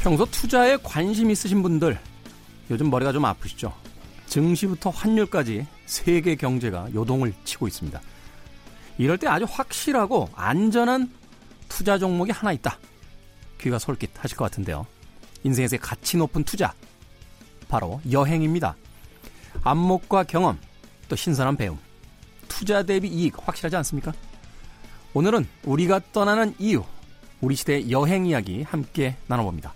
평소 0.00 0.24
투자에 0.24 0.78
관심 0.82 1.30
있으신 1.30 1.62
분들 1.62 1.98
요즘 2.70 2.88
머리가 2.88 3.12
좀 3.12 3.26
아프시죠? 3.26 3.72
증시부터 4.26 4.88
환율까지 4.88 5.66
세계 5.84 6.36
경제가 6.36 6.88
요동을 6.94 7.34
치고 7.44 7.68
있습니다. 7.68 8.00
이럴 8.96 9.18
때 9.18 9.28
아주 9.28 9.46
확실하고 9.48 10.30
안전한 10.34 11.12
투자 11.68 11.98
종목이 11.98 12.32
하나 12.32 12.52
있다. 12.52 12.78
귀가 13.60 13.78
솔깃하실 13.78 14.38
것 14.38 14.44
같은데요. 14.44 14.86
인생에서 15.44 15.76
가치 15.76 16.16
높은 16.16 16.44
투자. 16.44 16.72
바로 17.68 18.00
여행입니다. 18.10 18.76
안목과 19.62 20.22
경험, 20.24 20.58
또 21.08 21.16
신선한 21.16 21.56
배움. 21.56 21.78
투자 22.48 22.82
대비 22.82 23.08
이익 23.08 23.34
확실하지 23.46 23.76
않습니까? 23.76 24.12
오늘은 25.12 25.46
우리가 25.64 26.00
떠나는 26.12 26.54
이유, 26.58 26.84
우리 27.40 27.54
시대 27.54 27.90
여행 27.90 28.26
이야기 28.26 28.62
함께 28.62 29.16
나눠봅니다. 29.26 29.74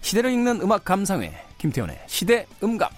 시대를 0.00 0.30
읽는 0.32 0.60
음악 0.62 0.84
감상회 0.84 1.32
김태훈의 1.58 2.00
시대 2.06 2.46
음감 2.62 2.88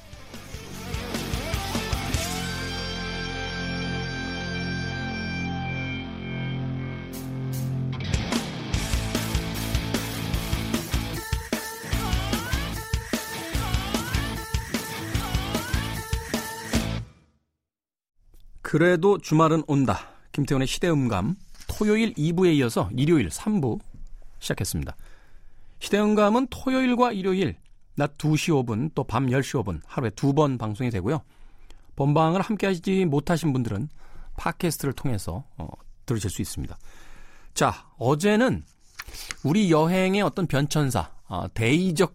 그래도 18.71 19.19
주말은 19.19 19.65
온다. 19.67 20.11
김태훈의 20.31 20.69
시대음감 20.69 21.35
토요일 21.67 22.15
2부에 22.15 22.55
이어서 22.55 22.89
일요일 22.97 23.29
3부 23.29 23.81
시작했습니다. 24.39 24.95
시대음감은 25.81 26.47
토요일과 26.51 27.13
일요일 27.13 27.57
낮 27.97 28.17
2시 28.19 28.65
5분 28.65 28.95
또 28.95 29.03
밤 29.05 29.27
10시 29.27 29.63
5분 29.63 29.81
하루에 29.87 30.11
두 30.11 30.33
번 30.33 30.57
방송이 30.59 30.91
되고요. 30.91 31.23
본방을 31.97 32.41
함께 32.41 32.67
하지 32.67 33.05
못하신 33.05 33.53
분들은 33.53 33.89
팟캐스트를 34.37 34.95
통해서 34.95 35.45
어, 35.59 35.69
들으실 36.07 36.31
수 36.31 36.41
있습니다. 36.41 36.79
자, 37.53 37.89
어제는 37.99 38.65
우리 39.45 39.71
여행의 39.71 40.23
어떤 40.23 40.47
변천사, 40.47 41.11
어, 41.29 41.47
대의적 41.53 42.15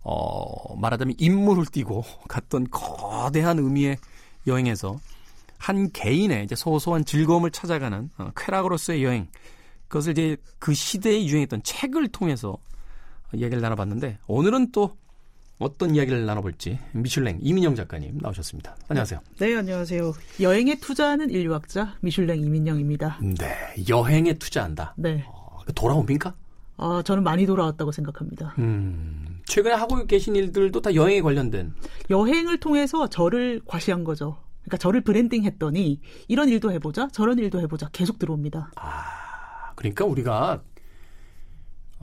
어, 0.00 0.76
말하자면 0.76 1.16
인물을 1.18 1.66
띠고 1.66 2.04
갔던 2.28 2.68
거대한 2.70 3.58
의미의 3.58 3.98
여행에서 4.46 4.98
한 5.58 5.92
개인의 5.92 6.44
이제 6.44 6.56
소소한 6.56 7.04
즐거움을 7.04 7.52
찾아가는 7.52 8.10
어, 8.18 8.30
쾌락으로서의 8.36 9.04
여행, 9.04 9.28
그것을 9.86 10.12
이제 10.12 10.36
그 10.58 10.74
시대에 10.74 11.24
유행했던 11.26 11.62
책을 11.62 12.08
통해서 12.08 12.56
이야기를 13.34 13.60
나눠봤는데 13.60 14.18
오늘은 14.26 14.72
또 14.72 14.96
어떤 15.58 15.94
이야기를 15.94 16.26
나눠볼지 16.26 16.78
미슐랭 16.92 17.38
이민영 17.40 17.74
작가님 17.74 18.18
나오셨습니다. 18.20 18.76
안녕하세요. 18.88 19.20
네, 19.38 19.56
안녕하세요. 19.56 20.12
여행에 20.40 20.76
투자하는 20.80 21.30
인류학자 21.30 21.96
미슐랭 22.00 22.40
이민영입니다. 22.40 23.18
네, 23.38 23.56
여행에 23.88 24.34
투자한다. 24.34 24.94
네. 24.96 25.24
어, 25.28 25.60
돌아옵니까? 25.74 26.34
아, 26.78 27.02
저는 27.04 27.22
많이 27.22 27.46
돌아왔다고 27.46 27.92
생각합니다. 27.92 28.54
음, 28.58 29.40
최근에 29.46 29.74
하고 29.74 30.04
계신 30.06 30.34
일들도 30.34 30.80
다 30.80 30.94
여행에 30.94 31.20
관련된. 31.20 31.74
여행을 32.10 32.58
통해서 32.58 33.08
저를 33.08 33.60
과시한 33.66 34.02
거죠. 34.02 34.38
그러니까 34.62 34.78
저를 34.78 35.00
브랜딩 35.02 35.44
했더니 35.44 36.00
이런 36.26 36.48
일도 36.48 36.72
해보자, 36.72 37.08
저런 37.12 37.38
일도 37.38 37.60
해보자 37.60 37.88
계속 37.92 38.18
들어옵니다. 38.18 38.72
아, 38.76 39.72
그러니까 39.76 40.04
우리가 40.04 40.52
어, 40.52 40.60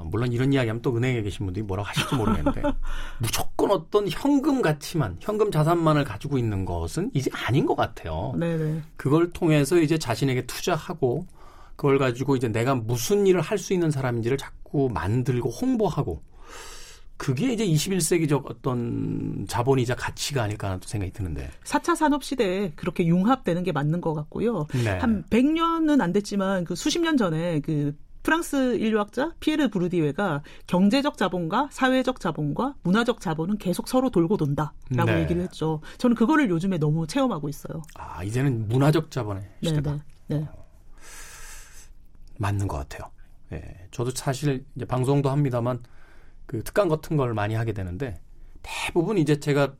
물론 0.05 0.31
이런 0.31 0.53
이야기하면 0.53 0.81
또 0.81 0.95
은행에 0.95 1.21
계신 1.21 1.45
분들이 1.45 1.63
뭐라고 1.63 1.87
하실지 1.87 2.15
모르겠는데 2.15 2.61
무조건 3.19 3.71
어떤 3.71 4.07
현금 4.09 4.61
가치만 4.61 5.17
현금 5.19 5.51
자산만을 5.51 6.03
가지고 6.03 6.37
있는 6.37 6.65
것은 6.65 7.11
이제 7.13 7.29
아닌 7.33 7.65
것 7.65 7.75
같아요. 7.75 8.33
네네. 8.37 8.81
그걸 8.95 9.31
통해서 9.31 9.77
이제 9.79 9.97
자신에게 9.97 10.45
투자하고 10.45 11.27
그걸 11.75 11.97
가지고 11.97 12.35
이제 12.35 12.47
내가 12.49 12.75
무슨 12.75 13.25
일을 13.25 13.41
할 13.41 13.57
수 13.57 13.73
있는 13.73 13.91
사람인지를 13.91 14.37
자꾸 14.37 14.89
만들고 14.93 15.49
홍보하고 15.49 16.21
그게 17.17 17.51
이제 17.51 17.65
21세기적 17.67 18.43
어떤 18.45 19.45
자본이자 19.49 19.95
가치가 19.95 20.43
아닐까 20.43 20.67
하는 20.67 20.79
생각이 20.81 21.11
드는데. 21.11 21.49
4차 21.65 21.93
산업 21.93 22.23
시대에 22.23 22.71
그렇게 22.77 23.05
융합되는 23.05 23.63
게 23.63 23.73
맞는 23.73 23.99
것 23.99 24.13
같고요. 24.13 24.67
네. 24.73 24.91
한 24.99 25.23
100년은 25.29 25.99
안 25.99 26.13
됐지만 26.13 26.63
그 26.63 26.75
수십 26.75 26.99
년 27.01 27.17
전에 27.17 27.59
그 27.59 27.93
프랑스 28.23 28.75
인류학자 28.75 29.33
피에르 29.39 29.69
브루디웨가 29.69 30.43
경제적 30.67 31.17
자본과 31.17 31.69
사회적 31.71 32.19
자본과 32.19 32.75
문화적 32.83 33.21
자본은 33.21 33.57
계속 33.57 33.87
서로 33.87 34.09
돌고 34.09 34.37
돈다라고 34.37 35.05
네. 35.05 35.21
얘기를 35.21 35.41
했죠. 35.41 35.81
저는 35.97 36.15
그거를 36.15 36.49
요즘에 36.49 36.77
너무 36.77 37.07
체험하고 37.07 37.49
있어요. 37.49 37.81
아, 37.95 38.23
이제는 38.23 38.67
문화적 38.67 39.11
자본의 39.11 39.43
시대다. 39.63 39.93
네, 39.93 39.99
네. 40.27 40.39
네. 40.39 40.47
맞는 42.37 42.67
것 42.67 42.77
같아요. 42.77 43.11
예. 43.51 43.87
저도 43.91 44.11
사실 44.11 44.65
이제 44.75 44.85
방송도 44.85 45.29
합니다만 45.29 45.83
그 46.45 46.63
특강 46.63 46.87
같은 46.87 47.17
걸 47.17 47.33
많이 47.33 47.53
하게 47.55 47.73
되는데 47.73 48.19
대부분 48.61 49.17
이제 49.17 49.39
제가 49.39 49.73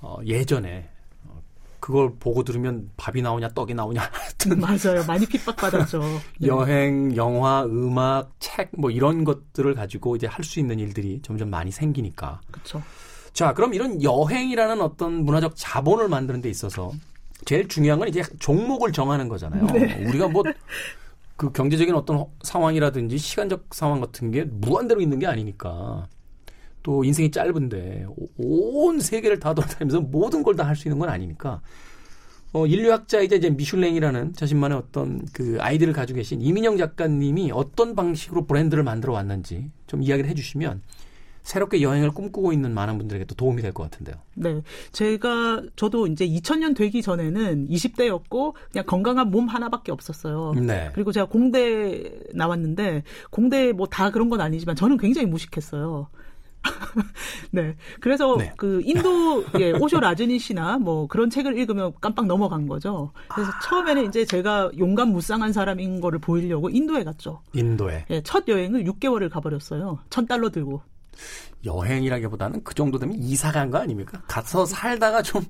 어, 0.00 0.18
예전에 0.24 0.90
어, 0.90 0.93
그걸 1.84 2.14
보고 2.18 2.42
들으면 2.44 2.88
밥이 2.96 3.20
나오냐 3.20 3.50
떡이 3.50 3.74
나오냐 3.74 4.08
하여튼 4.10 4.58
맞아요. 4.58 5.04
많이 5.06 5.26
핍박받았죠. 5.26 6.00
네. 6.38 6.46
여행, 6.48 7.14
영화, 7.14 7.62
음악, 7.66 8.30
책 8.40 8.70
뭐 8.78 8.90
이런 8.90 9.22
것들을 9.24 9.74
가지고 9.74 10.16
이제 10.16 10.26
할 10.26 10.42
수 10.46 10.60
있는 10.60 10.78
일들이 10.78 11.20
점점 11.22 11.50
많이 11.50 11.70
생기니까. 11.70 12.40
그렇죠. 12.50 12.82
자, 13.34 13.52
그럼 13.52 13.74
이런 13.74 14.02
여행이라는 14.02 14.80
어떤 14.80 15.24
문화적 15.26 15.52
자본을 15.56 16.08
만드는 16.08 16.40
데 16.40 16.48
있어서 16.48 16.90
제일 17.44 17.68
중요한 17.68 17.98
건 17.98 18.08
이제 18.08 18.22
종목을 18.38 18.90
정하는 18.92 19.28
거잖아요. 19.28 19.66
네. 19.66 20.06
우리가 20.08 20.28
뭐 20.28 20.42
그 21.36 21.50
경제적인 21.52 21.94
어떤 21.96 22.16
허- 22.16 22.28
상황이라든지 22.42 23.18
시간적 23.18 23.74
상황 23.74 24.00
같은 24.00 24.30
게 24.30 24.44
무한대로 24.44 25.00
있는 25.02 25.18
게 25.18 25.26
아니니까 25.26 26.06
또 26.84 27.02
인생이 27.02 27.30
짧은데 27.32 28.06
오- 28.08 28.28
온 28.86 29.00
세계를 29.00 29.40
다 29.40 29.54
돌아다니면서 29.54 30.02
모든 30.02 30.44
걸 30.44 30.54
다 30.54 30.64
할 30.68 30.76
수 30.76 30.86
있는 30.86 31.00
건 31.00 31.08
아니니까 31.08 31.60
어, 32.52 32.66
인류학자이자 32.66 33.34
이제 33.36 33.50
미슐랭이라는 33.50 34.34
자신만의 34.34 34.78
어떤 34.78 35.24
그 35.32 35.56
아이디를 35.60 35.92
가지고 35.92 36.18
계신 36.18 36.40
이민영 36.40 36.76
작가님이 36.76 37.50
어떤 37.52 37.96
방식으로 37.96 38.46
브랜드를 38.46 38.84
만들어 38.84 39.12
왔는지 39.14 39.70
좀 39.88 40.02
이야기를 40.02 40.30
해주시면 40.30 40.82
새롭게 41.42 41.82
여행을 41.82 42.10
꿈꾸고 42.12 42.52
있는 42.52 42.72
많은 42.72 42.96
분들에게 42.98 43.24
또 43.26 43.34
도움이 43.34 43.60
될 43.60 43.72
것 43.72 43.82
같은데요. 43.90 44.16
네. 44.34 44.62
제가, 44.92 45.62
저도 45.76 46.06
이제 46.06 46.26
2000년 46.26 46.74
되기 46.74 47.02
전에는 47.02 47.68
20대였고, 47.68 48.54
그냥 48.72 48.86
건강한 48.86 49.30
몸 49.30 49.46
하나밖에 49.48 49.92
없었어요. 49.92 50.54
네. 50.54 50.88
그리고 50.94 51.12
제가 51.12 51.26
공대 51.26 52.10
나왔는데, 52.32 53.02
공대 53.28 53.72
뭐 53.72 53.86
다 53.86 54.10
그런 54.10 54.30
건 54.30 54.40
아니지만, 54.40 54.74
저는 54.74 54.96
굉장히 54.96 55.26
무식했어요. 55.26 56.08
네. 57.50 57.76
그래서 58.00 58.36
네. 58.36 58.52
그 58.56 58.80
인도 58.84 59.44
예, 59.58 59.72
오쇼 59.72 60.00
라즈니 60.00 60.38
씨나 60.38 60.78
뭐 60.78 61.06
그런 61.06 61.30
책을 61.30 61.56
읽으면 61.58 61.92
깜빡 62.00 62.26
넘어간 62.26 62.66
거죠. 62.66 63.12
그래서 63.28 63.50
아. 63.50 63.60
처음에는 63.60 64.06
이제 64.06 64.24
제가 64.24 64.70
용감 64.78 65.08
무쌍한 65.10 65.52
사람인 65.52 66.00
거를 66.00 66.18
보이려고 66.18 66.70
인도에 66.70 67.04
갔죠. 67.04 67.42
인도에 67.52 68.06
예, 68.10 68.22
첫 68.22 68.48
여행을 68.48 68.84
6개월을 68.84 69.30
가버렸어요. 69.30 69.98
천 70.10 70.26
달러 70.26 70.50
들고. 70.50 70.82
여행이라기보다는 71.64 72.62
그 72.64 72.74
정도 72.74 72.98
되면 72.98 73.16
이사 73.18 73.50
간 73.52 73.70
거 73.70 73.78
아닙니까? 73.78 74.20
가서 74.28 74.66
살다가 74.66 75.22
좀 75.22 75.42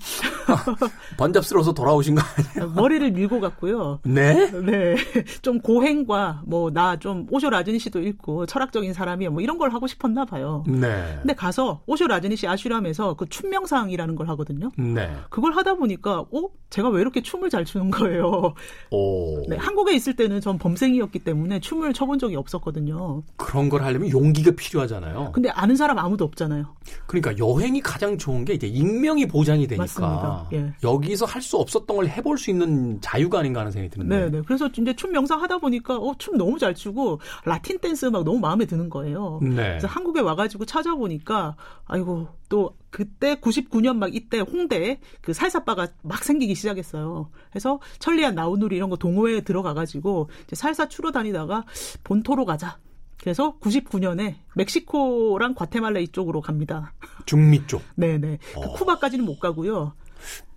번잡스러워서 1.16 1.72
돌아오신 1.74 2.14
거 2.14 2.22
아니에요? 2.56 2.72
머리를 2.74 3.10
밀고 3.12 3.40
갔고요. 3.40 4.00
네? 4.04 4.50
네. 4.50 4.96
좀 5.42 5.60
고행과 5.60 6.42
뭐 6.46 6.70
나 6.70 6.96
좀 6.96 7.26
오쇼 7.30 7.50
라즈니 7.50 7.78
씨도 7.78 8.00
읽고 8.00 8.46
철학적인 8.46 8.92
사람이야 8.92 9.30
뭐 9.30 9.40
이런 9.40 9.58
걸 9.58 9.70
하고 9.72 9.86
싶었나 9.86 10.24
봐요. 10.24 10.64
네. 10.66 11.16
근데 11.20 11.34
가서 11.34 11.82
오쇼 11.86 12.06
라즈니 12.06 12.36
씨 12.36 12.46
아슈람에서 12.46 13.14
그 13.14 13.28
춤명상이라는 13.28 14.14
걸 14.16 14.28
하거든요. 14.30 14.70
네. 14.76 15.10
그걸 15.30 15.52
하다 15.56 15.74
보니까 15.74 16.20
어 16.20 16.48
제가 16.70 16.88
왜 16.88 17.00
이렇게 17.00 17.20
춤을 17.22 17.50
잘 17.50 17.64
추는 17.64 17.90
거예요. 17.90 18.54
오. 18.90 19.42
네, 19.48 19.56
한국에 19.56 19.94
있을 19.94 20.14
때는 20.16 20.40
전 20.40 20.58
범생이었기 20.58 21.18
때문에 21.20 21.60
춤을 21.60 21.92
춰본 21.92 22.18
적이 22.18 22.36
없었거든요. 22.36 23.22
그런 23.36 23.68
걸 23.68 23.82
하려면 23.82 24.10
용기가 24.10 24.52
필요하잖아요. 24.56 25.32
근데 25.32 25.48
아는 25.50 25.76
사람 25.76 25.98
아무도 26.04 26.24
없잖아요. 26.24 26.66
그러니까 27.06 27.36
여행이 27.38 27.80
가장 27.80 28.18
좋은 28.18 28.44
게 28.44 28.54
이제 28.54 28.66
익명이 28.66 29.26
보장이 29.26 29.66
되니까. 29.66 30.48
예. 30.52 30.72
여기서 30.82 31.24
할 31.26 31.44
수 31.44 31.58
없었던 31.58 31.94
걸 31.94 32.08
해볼 32.08 32.38
수 32.38 32.50
있는 32.50 32.98
자유가 33.02 33.40
아닌가 33.40 33.60
하는 33.60 33.70
생각이 33.70 33.90
드는데. 33.90 34.18
네, 34.18 34.30
네. 34.30 34.42
그래서 34.46 34.66
이제 34.68 34.96
춤 34.96 35.12
명상 35.12 35.42
하다 35.42 35.58
보니까 35.58 35.96
어, 35.98 36.14
춤 36.16 36.38
너무 36.38 36.58
잘 36.58 36.74
추고 36.74 37.20
라틴 37.44 37.78
댄스 37.78 38.06
음악 38.06 38.24
너무 38.24 38.38
마음에 38.40 38.64
드는 38.64 38.88
거예요. 38.88 39.40
네. 39.42 39.54
그래서 39.54 39.86
한국에 39.86 40.20
와가지고 40.20 40.64
찾아보니까 40.64 41.56
아이고 41.84 42.28
또 42.48 42.76
그때 42.90 43.34
99년 43.34 43.96
막 43.96 44.14
이때 44.14 44.38
홍대에 44.40 45.00
그 45.20 45.34
살사바가 45.34 45.88
막 46.02 46.24
생기기 46.24 46.54
시작했어요. 46.54 47.28
그래서 47.50 47.78
천리안 47.98 48.34
나우누리 48.34 48.76
이런 48.76 48.88
거 48.88 48.96
동호회에 48.96 49.42
들어가가지고 49.42 50.30
이제 50.44 50.56
살사 50.56 50.88
추러 50.88 51.12
다니다가 51.12 51.64
본토로 52.04 52.44
가자. 52.46 52.78
그래서 53.20 53.56
99년에 53.60 54.34
멕시코랑 54.54 55.54
과테말라 55.54 56.00
이쪽으로 56.00 56.40
갑니다. 56.40 56.92
중미 57.26 57.66
쪽. 57.66 57.82
네네. 57.96 58.38
그 58.54 58.60
어. 58.60 58.72
쿠바까지는 58.74 59.24
못 59.24 59.38
가고요. 59.38 59.92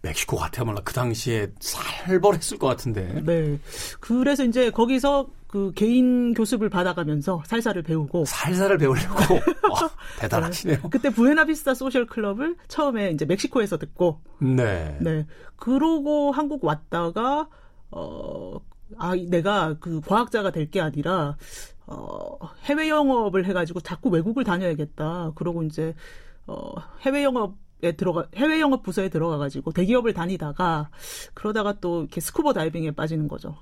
멕시코 0.02 0.38
과테말라 0.38 0.82
그 0.84 0.94
당시에 0.94 1.52
살벌했을 1.60 2.58
것 2.58 2.68
같은데. 2.68 3.22
네. 3.26 3.60
그래서 4.00 4.44
이제 4.46 4.70
거기서 4.72 5.28
그 5.48 5.72
개인 5.76 6.34
교습을 6.34 6.70
받아가면서 6.70 7.42
살사를 7.46 7.82
배우고 7.84 8.26
살살을 8.26 8.78
배우려고. 8.78 9.36
와, 9.72 9.90
대단하시네요. 10.20 10.82
그때 10.90 11.10
부에나비스타 11.10 11.74
소셜 11.74 12.06
클럽을 12.06 12.56
처음에 12.68 13.12
이제 13.12 13.26
멕시코에서 13.26 13.78
듣고 13.78 14.22
네. 14.40 14.98
네. 15.02 15.26
그러고 15.56 16.32
한국 16.32 16.64
왔다가 16.64 17.48
어 17.92 18.60
아, 18.98 19.16
내가 19.28 19.78
그 19.80 20.00
과학자가 20.02 20.52
될 20.52 20.70
게 20.70 20.80
아니라 20.82 21.36
어 21.88 22.38
해외 22.66 22.90
영업을 22.90 23.46
해 23.46 23.54
가지고 23.54 23.80
자꾸 23.80 24.10
외국을 24.10 24.44
다녀야겠다. 24.44 25.32
그러고 25.36 25.64
이제 25.64 25.96
어 26.46 26.74
해외 27.02 27.24
영업에 27.24 27.94
들어가 27.94 28.28
해외 28.36 28.60
영업 28.60 28.84
부서에 28.84 29.10
들어가 29.10 29.38
가지고 29.38 29.72
대기업을 29.72 30.14
다니다가 30.14 30.90
그러다가 31.34 31.80
또 31.80 32.02
이렇게 32.02 32.22
스쿠버 32.22 32.54
다이빙에 32.54 32.92
빠지는 32.92 33.28
거죠. 33.28 33.56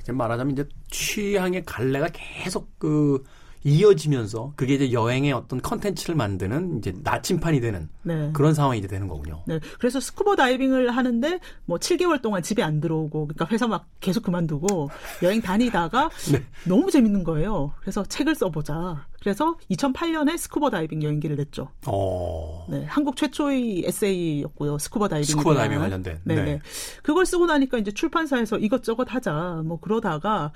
이제 0.00 0.12
말하자면 0.12 0.52
이제 0.52 0.68
취향의 0.90 1.64
갈래가 1.64 2.08
계속 2.12 2.78
그 2.78 3.24
이어지면서 3.64 4.52
그게 4.56 4.74
이제 4.74 4.92
여행의 4.92 5.32
어떤 5.32 5.60
컨텐츠를 5.60 6.14
만드는 6.14 6.78
이제 6.78 6.94
나침판이 7.02 7.60
되는 7.60 7.88
네. 8.02 8.30
그런 8.34 8.54
상황이 8.54 8.78
이제 8.78 8.86
되는 8.86 9.08
거군요. 9.08 9.42
네. 9.46 9.58
그래서 9.78 10.00
스쿠버 10.00 10.36
다이빙을 10.36 10.90
하는데 10.90 11.40
뭐 11.64 11.78
7개월 11.78 12.20
동안 12.20 12.42
집에 12.42 12.62
안 12.62 12.80
들어오고 12.80 13.28
그러니까 13.28 13.46
회사 13.50 13.66
막 13.66 13.88
계속 14.00 14.22
그만두고 14.22 14.90
여행 15.22 15.40
다니다가 15.40 16.10
네. 16.30 16.44
너무 16.68 16.90
재밌는 16.90 17.24
거예요. 17.24 17.72
그래서 17.80 18.04
책을 18.04 18.34
써보자. 18.34 19.06
그래서 19.20 19.56
2008년에 19.70 20.36
스쿠버 20.36 20.68
다이빙 20.68 21.02
여행기를 21.02 21.36
냈죠. 21.36 21.70
어. 21.86 22.66
네, 22.68 22.84
한국 22.84 23.16
최초의 23.16 23.84
에세이였고요. 23.86 24.76
스쿠버 24.76 25.08
다이빙. 25.08 25.24
스쿠버 25.24 25.54
다이빙 25.54 25.78
관련된. 25.78 26.20
네, 26.24 26.34
네. 26.34 26.42
네. 26.44 26.60
그걸 27.02 27.24
쓰고 27.24 27.46
나니까 27.46 27.78
이제 27.78 27.90
출판사에서 27.90 28.58
이것저것 28.58 29.06
하자. 29.08 29.62
뭐 29.64 29.80
그러다가 29.80 30.52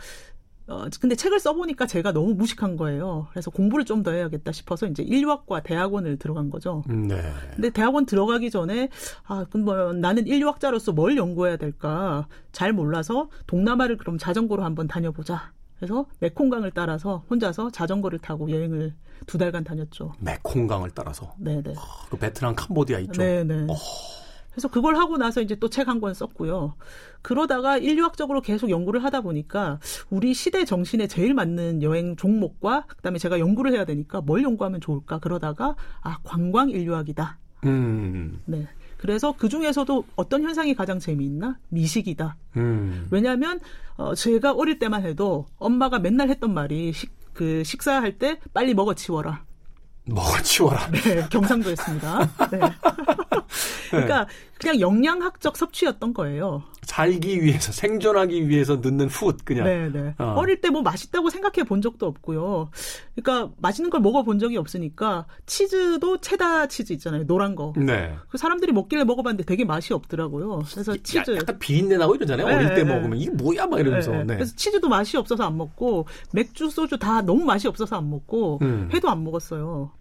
어 0.68 0.84
근데 1.00 1.14
책을 1.16 1.40
써보니까 1.40 1.86
제가 1.86 2.12
너무 2.12 2.34
무식한 2.34 2.76
거예요. 2.76 3.26
그래서 3.30 3.50
공부를 3.50 3.84
좀 3.84 3.98
더 4.02 4.12
해야겠다 4.12 4.52
싶어서 4.52 4.86
이제 4.86 5.02
인류학과 5.02 5.62
대학원을 5.62 6.18
들어간 6.18 6.50
거죠. 6.50 6.84
네. 6.86 7.20
근데 7.56 7.70
대학원 7.70 8.06
들어가기 8.06 8.50
전에 8.50 8.90
아, 9.26 9.44
뭐 9.56 9.92
나는 9.92 10.26
인류학자로서 10.28 10.92
뭘 10.92 11.16
연구해야 11.16 11.56
될까 11.56 12.28
잘 12.52 12.72
몰라서 12.72 13.28
동남아를 13.48 13.96
그럼 13.96 14.18
자전거로 14.18 14.62
한번 14.62 14.86
다녀보자. 14.86 15.52
그래서 15.78 16.06
메콩강을 16.20 16.70
따라서 16.72 17.24
혼자서 17.30 17.70
자전거를 17.70 18.18
타고 18.20 18.50
여행을 18.50 18.94
두 19.26 19.36
달간 19.38 19.64
다녔죠. 19.64 20.12
메콩강을 20.20 20.90
따라서 20.94 21.34
네네. 21.38 21.74
그 22.10 22.16
베트남 22.18 22.54
캄보디아 22.54 22.98
있죠. 23.00 23.20
네네. 23.20 23.66
어. 23.72 23.76
그래서 24.58 24.68
그걸 24.68 24.96
하고 24.96 25.16
나서 25.18 25.40
이제 25.40 25.54
또 25.54 25.68
책 25.68 25.86
한 25.88 26.00
권 26.00 26.14
썼고요. 26.14 26.74
그러다가 27.22 27.78
인류학적으로 27.78 28.40
계속 28.40 28.70
연구를 28.70 29.04
하다 29.04 29.20
보니까 29.20 29.78
우리 30.10 30.34
시대 30.34 30.64
정신에 30.64 31.06
제일 31.06 31.32
맞는 31.34 31.82
여행 31.82 32.16
종목과 32.16 32.84
그다음에 32.88 33.18
제가 33.18 33.38
연구를 33.38 33.72
해야 33.72 33.84
되니까 33.84 34.20
뭘 34.20 34.42
연구하면 34.42 34.80
좋을까 34.80 35.18
그러다가 35.20 35.76
아 36.02 36.18
관광 36.24 36.70
인류학이다. 36.70 37.38
음. 37.66 38.40
네. 38.46 38.66
그래서 38.96 39.32
그 39.38 39.48
중에서도 39.48 40.04
어떤 40.16 40.42
현상이 40.42 40.74
가장 40.74 40.98
재미있나? 40.98 41.56
미식이다. 41.68 42.36
음. 42.56 43.06
왜냐하면 43.12 43.60
어, 43.96 44.14
제가 44.16 44.52
어릴 44.54 44.80
때만 44.80 45.04
해도 45.04 45.46
엄마가 45.58 46.00
맨날 46.00 46.28
했던 46.30 46.52
말이 46.52 46.92
식, 46.92 47.12
그 47.32 47.62
식사할 47.62 48.18
때 48.18 48.40
빨리 48.52 48.74
먹어 48.74 48.94
치워라. 48.94 49.44
먹어 50.06 50.40
치워라. 50.42 50.90
네, 50.90 51.26
경상도였습니다. 51.30 52.26
네. 52.50 52.58
그러니까 53.90 54.26
그냥 54.58 54.80
영양학적 54.80 55.56
섭취였던 55.56 56.14
거예요. 56.14 56.62
살기 56.82 57.42
위해서 57.44 57.70
생존하기 57.70 58.48
위해서 58.48 58.76
넣는 58.76 59.08
훗 59.08 59.36
그냥. 59.44 59.64
네, 59.66 59.88
네. 59.90 60.14
어. 60.18 60.34
어. 60.38 60.44
릴 60.44 60.60
때 60.60 60.70
뭐 60.70 60.80
맛있다고 60.82 61.28
생각해 61.30 61.64
본 61.68 61.82
적도 61.82 62.06
없고요. 62.06 62.70
그러니까 63.14 63.52
맛있는 63.58 63.90
걸 63.90 64.00
먹어 64.00 64.22
본 64.22 64.38
적이 64.38 64.56
없으니까 64.56 65.26
치즈도 65.46 66.20
체다 66.20 66.66
치즈 66.66 66.92
있잖아요. 66.94 67.26
노란 67.26 67.54
거. 67.54 67.72
네. 67.76 68.14
그 68.30 68.38
사람들이 68.38 68.72
먹길래 68.72 69.04
먹어봤는데 69.04 69.44
되게 69.44 69.64
맛이 69.66 69.92
없더라고요. 69.92 70.62
그래서 70.72 70.96
치즈. 70.96 71.32
야, 71.32 71.36
약간 71.36 71.58
비린내 71.58 71.98
나고 71.98 72.14
이러잖아요. 72.16 72.46
네, 72.48 72.54
어릴 72.54 72.68
때 72.74 72.82
네. 72.82 72.84
먹으면 72.84 73.18
이게 73.18 73.30
뭐야 73.30 73.66
막 73.66 73.78
이러면서. 73.80 74.10
네, 74.12 74.24
네. 74.24 74.34
그래서 74.36 74.56
치즈도 74.56 74.88
맛이 74.88 75.16
없어서 75.18 75.44
안 75.44 75.56
먹고 75.58 76.06
맥주, 76.32 76.70
소주 76.70 76.98
다 76.98 77.20
너무 77.20 77.44
맛이 77.44 77.68
없어서 77.68 77.96
안 77.96 78.08
먹고 78.10 78.58
음. 78.62 78.88
회도 78.92 79.08
안 79.10 79.22
먹었어요. 79.24 79.92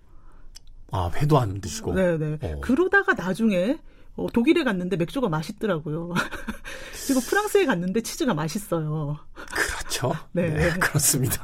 아 0.91 1.11
회도 1.15 1.37
안 1.37 1.59
드시고. 1.59 1.93
네네. 1.93 2.39
어. 2.41 2.61
그러다가 2.61 3.13
나중에 3.13 3.77
어, 4.17 4.27
독일에 4.33 4.63
갔는데 4.63 4.97
맥주가 4.97 5.29
맛있더라고요. 5.29 6.13
그리고 7.05 7.21
프랑스에 7.21 7.65
갔는데 7.65 8.01
치즈가 8.01 8.33
맛있어요. 8.33 9.17
그렇죠. 9.33 10.13
네. 10.33 10.71
그렇습니다. 10.79 11.43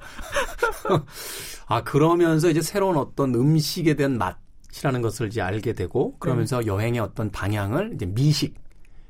아 1.68 1.84
그러면서 1.84 2.50
이제 2.50 2.62
새로운 2.62 2.98
어떤 2.98 3.36
음식에 3.36 3.96
대한 3.96 4.18
맛이라는 4.18 5.02
것을 5.02 5.28
이제 5.28 5.40
알게 5.42 5.74
되고 5.74 6.18
그러면서 6.18 6.60
네. 6.60 6.68
여행의 6.68 7.00
어떤 7.00 7.30
방향을 7.30 7.94
이제 7.96 8.06
미식 8.06 8.56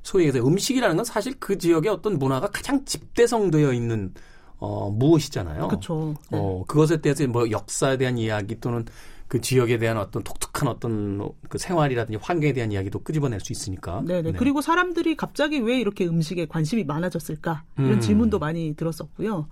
소위 0.03 0.27
해서 0.27 0.39
음식이라는 0.39 0.97
건 0.97 1.05
사실 1.05 1.33
그 1.39 1.57
지역의 1.57 1.89
어떤 1.89 2.19
문화가 2.19 2.47
가장 2.47 2.83
집대성되어 2.83 3.71
있는 3.71 4.13
어 4.57 4.91
무엇이잖아요. 4.91 5.69
그렇죠. 5.69 6.15
네. 6.29 6.37
어 6.39 6.65
그것에 6.67 7.01
대해서 7.01 7.25
뭐 7.27 7.49
역사에 7.49 7.97
대한 7.97 8.17
이야기 8.17 8.59
또는 8.59 8.85
그 9.33 9.41
지역에 9.41 9.79
대한 9.79 9.97
어떤 9.97 10.23
독특한 10.23 10.67
어떤 10.67 11.27
그 11.49 11.57
생활이라든지 11.57 12.19
환경에 12.21 12.53
대한 12.53 12.71
이야기도 12.71 12.99
끄집어낼 12.99 13.39
수 13.39 13.51
있으니까. 13.51 14.03
네네. 14.05 14.33
그리고 14.33 14.61
사람들이 14.61 15.17
갑자기 15.17 15.57
왜 15.57 15.79
이렇게 15.79 16.05
음식에 16.05 16.45
관심이 16.45 16.83
많아졌을까? 16.83 17.63
이런 17.79 17.93
음. 17.93 17.99
질문도 17.99 18.37
많이 18.37 18.75
들었었고요. 18.75 19.47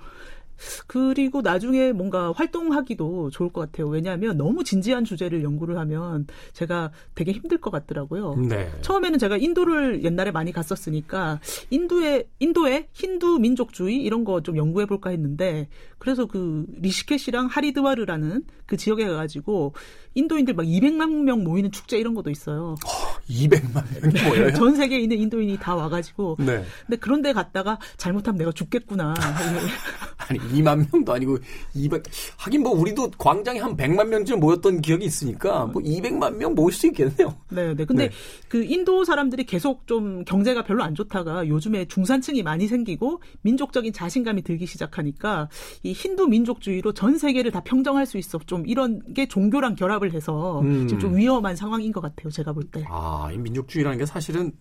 그리고 0.87 1.41
나중에 1.41 1.91
뭔가 1.91 2.31
활동하기도 2.33 3.29
좋을 3.31 3.49
것 3.51 3.61
같아요. 3.61 3.87
왜냐하면 3.87 4.37
너무 4.37 4.63
진지한 4.63 5.05
주제를 5.05 5.43
연구를 5.43 5.77
하면 5.77 6.27
제가 6.53 6.91
되게 7.15 7.31
힘들 7.31 7.57
것 7.59 7.71
같더라고요. 7.71 8.35
네. 8.49 8.71
처음에는 8.81 9.17
제가 9.17 9.37
인도를 9.37 10.03
옛날에 10.03 10.31
많이 10.31 10.51
갔었으니까 10.51 11.39
인도의 11.69 12.25
인도의 12.39 12.87
힌두 12.93 13.39
민족주의 13.39 13.95
이런 13.97 14.23
거 14.25 14.41
좀 14.41 14.57
연구해 14.57 14.85
볼까 14.85 15.11
했는데 15.11 15.67
그래서 15.97 16.25
그 16.25 16.65
리시케시랑 16.79 17.47
하리드와르라는 17.47 18.43
그 18.65 18.77
지역에 18.77 19.05
가가지고 19.05 19.73
인도인들 20.15 20.55
막 20.55 20.63
200만 20.63 21.23
명 21.23 21.43
모이는 21.43 21.71
축제 21.71 21.97
이런 21.97 22.13
것도 22.15 22.29
있어요. 22.29 22.75
200만 23.29 23.83
명이 24.01 24.29
모여요. 24.29 24.53
전 24.55 24.75
세계에 24.75 24.99
있는 24.99 25.17
인도인이 25.17 25.57
다 25.59 25.75
와가지고 25.75 26.37
네. 26.39 26.63
근데 26.85 26.97
그런데 26.99 27.33
갔다가 27.33 27.79
잘못하면 27.97 28.39
내가 28.39 28.51
죽겠구나. 28.51 29.13
아니 30.29 30.39
2만 30.39 30.87
명도 30.91 31.13
아니고 31.13 31.37
200 31.73 32.03
하긴 32.37 32.63
뭐 32.63 32.71
우리도 32.73 33.11
광장에 33.17 33.59
한 33.59 33.75
100만 33.75 34.07
명쯤 34.07 34.39
모였던 34.39 34.81
기억이 34.81 35.05
있으니까 35.05 35.65
뭐 35.65 35.81
200만 35.81 36.35
명 36.35 36.55
모일 36.55 36.73
수 36.73 36.87
있겠네요. 36.87 37.35
네, 37.49 37.73
네. 37.73 37.85
근데 37.85 38.07
네. 38.07 38.13
그 38.47 38.63
인도 38.63 39.03
사람들이 39.03 39.45
계속 39.45 39.87
좀 39.87 40.23
경제가 40.25 40.63
별로 40.63 40.83
안 40.83 40.95
좋다가 40.95 41.47
요즘에 41.47 41.85
중산층이 41.85 42.43
많이 42.43 42.67
생기고 42.67 43.21
민족적인 43.41 43.93
자신감이 43.93 44.43
들기 44.43 44.65
시작하니까 44.65 45.49
이 45.83 45.91
힌두 45.91 46.27
민족주의로 46.27 46.93
전 46.93 47.17
세계를 47.17 47.51
다 47.51 47.61
평정할 47.61 48.05
수 48.05 48.17
있어. 48.17 48.39
좀 48.45 48.65
이런 48.67 49.01
게 49.13 49.27
종교랑 49.27 49.75
결합을 49.75 50.13
해서 50.13 50.61
음. 50.61 50.87
지금 50.87 50.99
좀 50.99 51.17
위험한 51.17 51.55
상황인 51.55 51.91
것 51.91 52.01
같아요. 52.01 52.29
제가 52.29 52.53
볼 52.53 52.63
때. 52.63 52.83
아, 52.89 53.10
이 53.33 53.37
민족주의라는 53.37 53.97
게 53.97 54.05
사실은 54.05 54.51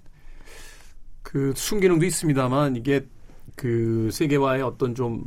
그 1.22 1.52
순기능도 1.54 2.06
있습니다만 2.06 2.76
이게 2.76 3.06
그 3.56 4.10
세계화의 4.12 4.62
어떤 4.62 4.94
좀 4.94 5.22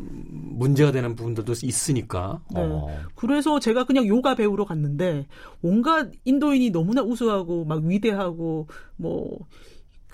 문제가 0.57 0.91
되는 0.91 1.15
부분들도 1.15 1.53
있으니까. 1.63 2.41
네. 2.53 2.61
어. 2.61 2.87
그래서 3.15 3.59
제가 3.59 3.83
그냥 3.83 4.07
요가 4.07 4.35
배우러 4.35 4.65
갔는데 4.65 5.27
온갖 5.61 6.09
인도인이 6.23 6.71
너무나 6.71 7.01
우수하고 7.01 7.65
막 7.65 7.83
위대하고 7.83 8.67
뭐 8.95 9.39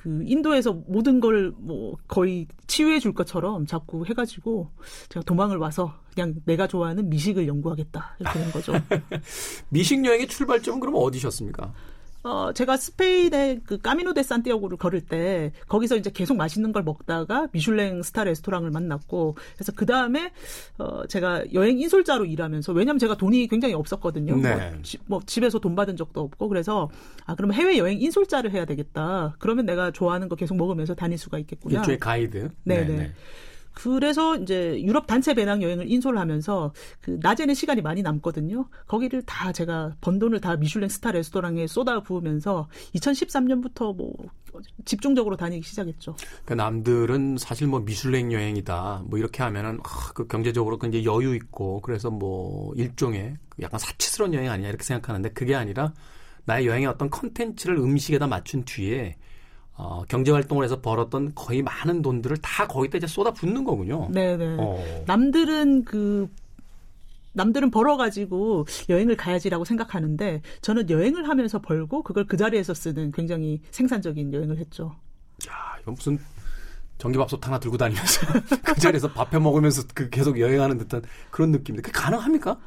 그 0.01 0.23
인도에서 0.25 0.71
모든 0.87 1.19
걸 1.19 1.53
뭐 1.59 1.97
거의 2.07 2.47
치유해 2.67 2.99
줄 2.99 3.13
것처럼 3.13 3.65
자꾸 3.65 4.05
해가지고 4.05 4.69
제가 5.09 5.23
도망을 5.25 5.57
와서 5.57 5.93
그냥 6.13 6.35
내가 6.45 6.67
좋아하는 6.67 7.09
미식을 7.09 7.47
연구하겠다 7.47 8.15
이렇게 8.19 8.39
된 8.39 8.51
거죠. 8.51 8.73
미식 9.69 10.05
여행의 10.05 10.27
출발점은 10.27 10.79
그럼 10.79 10.95
어디셨습니까? 10.95 11.73
어, 12.21 12.51
제가 12.53 12.75
스페인의 12.75 13.61
그 13.65 13.77
까미노 13.77 14.13
데 14.13 14.23
산티아고를 14.23 14.77
걸을 14.77 15.01
때 15.01 15.53
거기서 15.69 15.95
이제 15.95 16.11
계속 16.11 16.35
맛있는 16.35 16.73
걸 16.73 16.83
먹다가 16.83 17.47
미슐랭 17.53 18.03
스타 18.03 18.25
레스토랑을 18.25 18.71
만났고 18.71 19.35
그래서 19.55 19.71
그 19.73 19.85
다음에 19.85 20.31
어, 20.77 21.07
제가 21.07 21.45
여행 21.53 21.79
인솔자로 21.79 22.25
일하면서 22.25 22.73
왜냐면 22.73 22.99
제가 22.99 23.15
돈이 23.15 23.47
굉장히 23.47 23.73
없었거든요. 23.73 24.35
네. 24.35 24.55
뭐, 24.71 24.81
지- 24.83 24.97
뭐 25.05 25.21
집에서 25.25 25.59
돈 25.59 25.75
받은 25.75 25.95
적도 25.95 26.19
없고 26.21 26.49
그래서 26.49 26.89
아 27.25 27.35
그러면 27.35 27.55
해외 27.55 27.77
여행 27.77 28.01
인솔자를 28.01 28.51
해야 28.51 28.65
되겠다. 28.65 29.35
그러면 29.39 29.65
내가 29.65 29.91
좋아하는 29.91 30.27
거 30.27 30.35
계속 30.35 30.55
먹으면서 30.57 30.95
다닐 30.95 31.17
수가 31.17 31.39
있겠구나. 31.39 31.79
일종의 31.79 31.99
가이드. 31.99 32.49
네네. 32.65 33.13
그래서 33.81 34.35
이제 34.35 34.81
유럽 34.81 35.07
단체 35.07 35.33
배낭 35.33 35.63
여행을 35.63 35.89
인솔 35.89 36.17
하면서 36.17 36.73
그 36.99 37.17
낮에는 37.21 37.53
시간이 37.53 37.81
많이 37.81 38.01
남거든요. 38.01 38.67
거기를 38.87 39.21
다 39.21 39.53
제가 39.53 39.95
번 40.01 40.19
돈을 40.19 40.41
다 40.41 40.57
미슐랭 40.57 40.89
스타 40.89 41.11
레스토랑에 41.13 41.65
쏟아 41.65 42.01
부으면서 42.01 42.67
2013년부터 42.95 43.95
뭐 43.95 44.13
집중적으로 44.83 45.37
다니기 45.37 45.65
시작했죠. 45.65 46.17
그 46.43 46.53
남들은 46.53 47.37
사실 47.37 47.67
뭐 47.67 47.79
미슐랭 47.79 48.33
여행이다 48.33 49.03
뭐 49.05 49.17
이렇게 49.17 49.43
하면은 49.43 49.79
아, 49.85 50.11
그 50.13 50.27
경제적으로 50.27 50.77
굉장히 50.77 51.05
여유 51.05 51.33
있고 51.35 51.79
그래서 51.79 52.09
뭐 52.09 52.73
일종의 52.75 53.37
약간 53.61 53.79
사치스러운 53.79 54.33
여행 54.33 54.51
아니냐 54.51 54.67
이렇게 54.67 54.83
생각하는데 54.83 55.29
그게 55.29 55.55
아니라 55.55 55.93
나의 56.43 56.67
여행의 56.67 56.87
어떤 56.87 57.09
컨텐츠를 57.09 57.77
음식에다 57.77 58.27
맞춘 58.27 58.65
뒤에 58.65 59.15
어, 59.81 60.03
경제 60.09 60.29
활동을 60.31 60.65
해서 60.65 60.81
벌었던 60.81 61.31
거의 61.35 61.61
많은 61.61 62.01
돈들을 62.01 62.35
다 62.41 62.67
거기다 62.67 62.97
이제 62.97 63.07
쏟아 63.07 63.31
붓는 63.31 63.63
거군요. 63.63 64.09
네네. 64.11 64.57
어. 64.59 65.03
남들은 65.07 65.85
그 65.85 66.27
남들은 67.31 67.71
벌어가지고 67.71 68.65
여행을 68.89 69.15
가야지라고 69.15 69.63
생각하는데 69.63 70.41
저는 70.61 70.89
여행을 70.89 71.29
하면서 71.29 71.59
벌고 71.61 72.03
그걸 72.03 72.25
그 72.27 72.35
자리에서 72.35 72.73
쓰는 72.73 73.13
굉장히 73.13 73.61
생산적인 73.71 74.33
여행을 74.33 74.57
했죠. 74.57 74.95
야, 75.47 75.77
이건 75.81 75.93
무슨 75.93 76.19
전기밥솥 76.97 77.47
하나 77.47 77.57
들고 77.57 77.77
다니면서 77.77 78.27
그 78.65 78.75
자리에서 78.81 79.09
밥 79.13 79.33
해 79.33 79.39
먹으면서 79.39 79.83
그 79.93 80.09
계속 80.09 80.41
여행하는 80.41 80.77
듯한 80.79 81.03
그런 81.31 81.51
느낌인데 81.51 81.83
그게 81.83 81.97
가능합니까? 81.97 82.59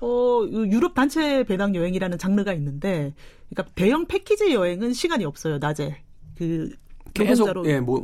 어, 0.00 0.42
유럽 0.52 0.94
단체 0.94 1.42
배낭 1.44 1.74
여행이라는 1.74 2.18
장르가 2.18 2.52
있는데, 2.52 3.14
그러니까 3.48 3.72
대형 3.74 4.06
패키지 4.06 4.52
여행은 4.54 4.92
시간이 4.92 5.24
없어요, 5.24 5.58
낮에. 5.58 6.03
그 6.36 6.70
계속 7.14 7.64
예, 7.66 7.78
모, 7.78 8.00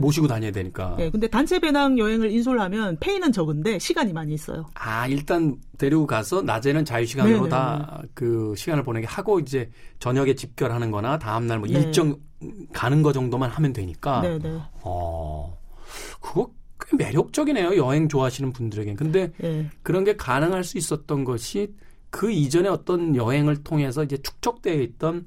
모시고 0.00 0.28
다녀야 0.28 0.52
되니까. 0.52 0.96
예, 1.00 1.10
근데 1.10 1.26
단체 1.26 1.58
배낭 1.58 1.98
여행을 1.98 2.30
인솔하면 2.30 2.98
페이는 3.00 3.32
적은데 3.32 3.80
시간이 3.80 4.12
많이 4.12 4.34
있어요. 4.34 4.66
아, 4.74 5.08
일단 5.08 5.56
데리고 5.78 6.06
가서 6.06 6.42
낮에는 6.42 6.84
자유 6.84 7.04
시간으로 7.04 7.48
다 7.48 8.02
그 8.14 8.54
시간을 8.56 8.84
보내게 8.84 9.06
하고 9.06 9.40
이제 9.40 9.70
저녁에 9.98 10.34
집결하는 10.34 10.90
거나 10.90 11.18
다음 11.18 11.46
날뭐 11.46 11.66
네. 11.66 11.74
일정 11.74 12.16
가는 12.72 13.02
거 13.02 13.12
정도만 13.12 13.50
하면 13.50 13.72
되니까. 13.72 14.20
네, 14.20 14.38
네. 14.38 14.58
어. 14.82 15.58
그거 16.20 16.50
꽤 16.80 16.96
매력적이네요. 16.96 17.76
여행 17.76 18.08
좋아하시는 18.08 18.52
분들에겐. 18.52 18.96
근데 18.96 19.32
네. 19.38 19.68
그런 19.82 20.04
게 20.04 20.16
가능할 20.16 20.64
수 20.64 20.78
있었던 20.78 21.24
것이 21.24 21.74
그 22.10 22.30
이전에 22.30 22.68
어떤 22.68 23.16
여행을 23.16 23.62
통해서 23.64 24.04
이제 24.04 24.16
축적되어 24.18 24.74
있던 24.82 25.26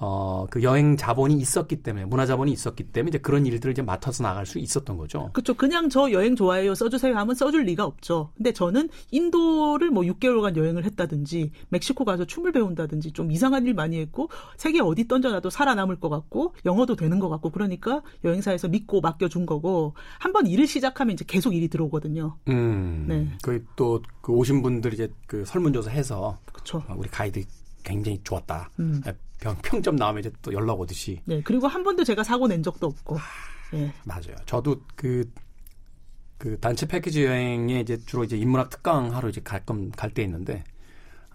어, 0.00 0.46
그 0.48 0.62
여행 0.62 0.96
자본이 0.96 1.34
있었기 1.34 1.82
때문에, 1.82 2.04
문화 2.04 2.24
자본이 2.24 2.52
있었기 2.52 2.84
때문에 2.84 3.08
이제 3.08 3.18
그런 3.18 3.46
일들을 3.46 3.72
이제 3.72 3.82
맡아서 3.82 4.22
나갈 4.22 4.46
수 4.46 4.58
있었던 4.58 4.96
거죠. 4.96 5.30
그렇죠. 5.32 5.54
그냥 5.54 5.88
저 5.88 6.10
여행 6.12 6.36
좋아해요. 6.36 6.74
써주세요 6.74 7.16
하면 7.16 7.34
써줄 7.34 7.64
리가 7.64 7.84
없죠. 7.84 8.30
근데 8.36 8.52
저는 8.52 8.88
인도를 9.10 9.90
뭐 9.90 10.04
6개월간 10.04 10.56
여행을 10.56 10.84
했다든지, 10.84 11.50
멕시코 11.70 12.04
가서 12.04 12.24
춤을 12.24 12.52
배운다든지 12.52 13.12
좀 13.12 13.32
이상한 13.32 13.66
일 13.66 13.74
많이 13.74 13.98
했고, 13.98 14.28
세계 14.56 14.80
어디 14.80 15.08
던져놔도 15.08 15.50
살아남을 15.50 15.98
것 15.98 16.08
같고, 16.08 16.54
영어도 16.64 16.94
되는 16.94 17.18
것 17.18 17.28
같고, 17.28 17.50
그러니까 17.50 18.02
여행사에서 18.24 18.68
믿고 18.68 19.00
맡겨준 19.00 19.46
거고, 19.46 19.94
한번 20.20 20.46
일을 20.46 20.68
시작하면 20.68 21.14
이제 21.14 21.24
계속 21.26 21.54
일이 21.54 21.68
들어오거든요. 21.68 22.36
음. 22.48 23.06
네. 23.08 23.28
그 23.42 23.64
또, 23.74 24.00
그 24.20 24.32
오신 24.32 24.62
분들 24.62 24.94
이제 24.94 25.10
그 25.26 25.44
설문조사 25.44 25.90
해서. 25.90 26.38
그쵸. 26.52 26.82
우리 26.96 27.08
가이드 27.08 27.42
굉장히 27.88 28.20
좋았다. 28.22 28.70
음. 28.78 29.02
평, 29.40 29.56
평점 29.62 29.96
나오면 29.96 30.20
이제 30.20 30.30
또 30.42 30.52
연락 30.52 30.80
오듯이. 30.80 31.20
네. 31.24 31.40
그리고 31.42 31.66
한 31.66 31.82
번도 31.82 32.04
제가 32.04 32.22
사고 32.22 32.46
낸 32.46 32.62
적도 32.62 32.86
없고. 32.86 33.18
네. 33.72 33.92
맞아요. 34.04 34.36
저도 34.46 34.80
그, 34.94 35.30
그 36.38 36.58
단체 36.58 36.86
패키지 36.86 37.24
여행에 37.24 37.80
이제 37.80 37.96
주로 37.98 38.24
이제 38.24 38.36
인문학 38.36 38.70
특강 38.70 39.14
하러 39.14 39.28
이제 39.28 39.40
가끔 39.42 39.90
갈때 39.90 40.22
있는데, 40.24 40.64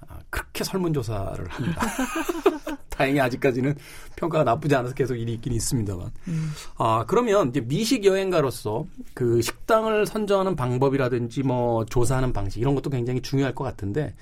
아, 0.08 0.20
그렇게 0.30 0.64
설문조사를 0.64 1.48
합니다. 1.50 1.82
다행히 2.90 3.20
아직까지는 3.20 3.76
평가가 4.16 4.44
나쁘지 4.44 4.76
않아서 4.76 4.94
계속 4.94 5.16
일이 5.16 5.34
있긴 5.34 5.54
있습니다만. 5.54 6.12
음. 6.28 6.52
아, 6.78 7.06
그러면 7.08 7.50
이제 7.50 7.62
미식 7.62 8.06
여행가로서 8.06 8.86
그 9.14 9.42
식당을 9.42 10.06
선정하는 10.06 10.56
방법이라든지 10.56 11.44
뭐 11.44 11.86
조사하는 11.86 12.34
방식 12.34 12.60
이런 12.60 12.76
것도 12.76 12.90
굉장히 12.90 13.22
중요할 13.22 13.56
것 13.56 13.64
같은데, 13.64 14.14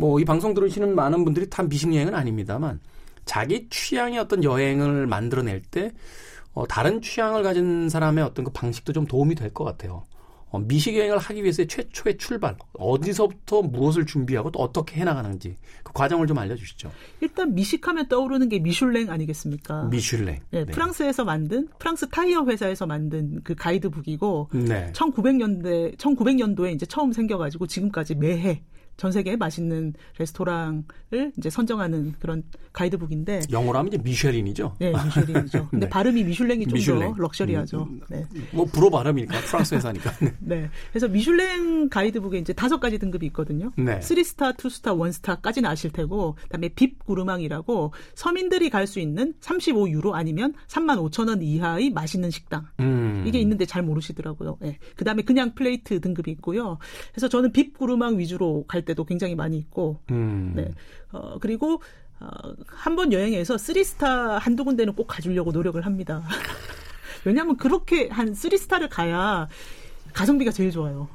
뭐 0.00 0.18
이 0.20 0.24
방송 0.24 0.54
들으시는 0.54 0.94
많은 0.94 1.24
분들이 1.24 1.48
다 1.50 1.62
미식 1.62 1.94
여행은 1.94 2.14
아닙니다만, 2.14 2.80
자기 3.26 3.68
취향의 3.68 4.18
어떤 4.18 4.42
여행을 4.42 5.06
만들어낼 5.06 5.62
때 5.62 5.92
어, 6.52 6.66
다른 6.66 7.00
취향을 7.00 7.42
가진 7.42 7.88
사람의 7.88 8.24
어떤 8.24 8.44
그 8.44 8.50
방식도 8.50 8.92
좀 8.92 9.06
도움이 9.06 9.34
될 9.36 9.52
것 9.52 9.62
같아요. 9.64 10.04
어, 10.50 10.58
미식 10.58 10.96
여행을 10.96 11.18
하기 11.18 11.42
위해서의 11.42 11.68
최초의 11.68 12.18
출발 12.18 12.56
어디서부터 12.72 13.62
무엇을 13.62 14.04
준비하고 14.06 14.50
또 14.50 14.58
어떻게 14.58 15.00
해나가는지 15.00 15.56
그 15.90 15.94
과정을 15.94 16.26
좀 16.26 16.38
알려주시죠. 16.38 16.90
일단 17.20 17.54
미식하면 17.54 18.08
떠오르는 18.08 18.48
게 18.48 18.58
미슐랭 18.58 19.10
아니겠습니까? 19.10 19.84
미슐랭. 19.84 20.38
네, 20.50 20.64
네. 20.64 20.72
프랑스에서 20.72 21.24
만든 21.24 21.68
프랑스 21.78 22.08
타이어 22.08 22.44
회사에서 22.44 22.86
만든 22.86 23.40
그 23.42 23.54
가이드북이고 23.54 24.50
네. 24.52 24.92
1900년대 24.92 25.96
1900년도에 25.96 26.74
이제 26.74 26.86
처음 26.86 27.12
생겨가지고 27.12 27.66
지금까지 27.66 28.14
매해 28.14 28.62
전 29.00 29.12
세계에 29.12 29.36
맛있는 29.36 29.94
레스토랑을 30.18 30.84
이제 31.38 31.48
선정하는 31.48 32.12
그런 32.18 32.42
가이드북인데 32.74 33.40
영어로 33.50 33.78
하면 33.78 33.90
이제 33.90 33.96
미쉐린이죠. 34.02 34.76
네, 34.78 34.92
미쉐린이죠. 34.92 35.68
근데 35.70 35.86
네. 35.86 35.90
발음이 35.90 36.22
미슐랭이 36.22 36.66
좀더 36.66 37.14
luxury하죠. 37.16 37.84
음, 37.84 37.88
음, 37.88 38.00
네. 38.10 38.26
뭐 38.52 38.66
불어 38.66 38.90
발음이니까 38.90 39.40
프랑스 39.40 39.74
회사니까. 39.74 40.12
네. 40.40 40.68
그래서 40.90 41.08
미슐랭 41.08 41.88
가이드북에 41.88 42.40
이제 42.40 42.52
다섯 42.52 42.78
가지 42.78 42.98
등급이 42.98 43.24
있거든요. 43.28 43.72
네. 43.78 44.00
3스타, 44.00 44.58
2스타, 44.58 44.94
1스타까지는 44.94 45.64
아실 45.80 45.90
테고 45.90 46.36
그다음에 46.42 46.68
Bib 46.68 46.98
Gourmand이라고 46.98 47.92
서민들이 48.14 48.68
갈 48.68 48.90
수 48.90 48.98
있는 48.98 49.34
35유로 49.40 50.14
아니면 50.14 50.52
3만 50.66 50.98
5천 51.10 51.28
원 51.28 51.42
이하의 51.42 51.90
맛있는 51.90 52.30
식당. 52.30 52.66
음. 52.80 53.22
이게 53.24 53.38
있는데 53.38 53.64
잘 53.64 53.82
모르시더라고요. 53.82 54.56
네. 54.60 54.78
그다음에 54.96 55.22
그냥 55.22 55.54
plate 55.54 56.00
등급이 56.00 56.28
있고요. 56.32 56.78
그래서 57.12 57.28
저는 57.28 57.52
빕 57.52 57.72
구르망 57.78 58.18
위주로 58.18 58.64
갈 58.66 58.84
때도 58.84 59.04
굉장히 59.04 59.36
많이 59.36 59.58
있고. 59.58 60.00
음. 60.10 60.54
네. 60.56 60.72
어, 61.12 61.38
그리고 61.38 61.80
어, 62.18 62.26
한번 62.66 63.12
여행해서 63.12 63.54
3스타 63.54 64.40
한두 64.40 64.64
군데는 64.64 64.94
꼭 64.94 65.06
가주려고 65.06 65.52
노력을 65.52 65.80
합니다. 65.86 66.24
왜냐하면 67.24 67.56
그렇게 67.58 68.08
한 68.08 68.32
3스타를 68.32 68.88
가야 68.90 69.46
가성비가 70.12 70.50
제일 70.50 70.72
좋아요. 70.72 71.08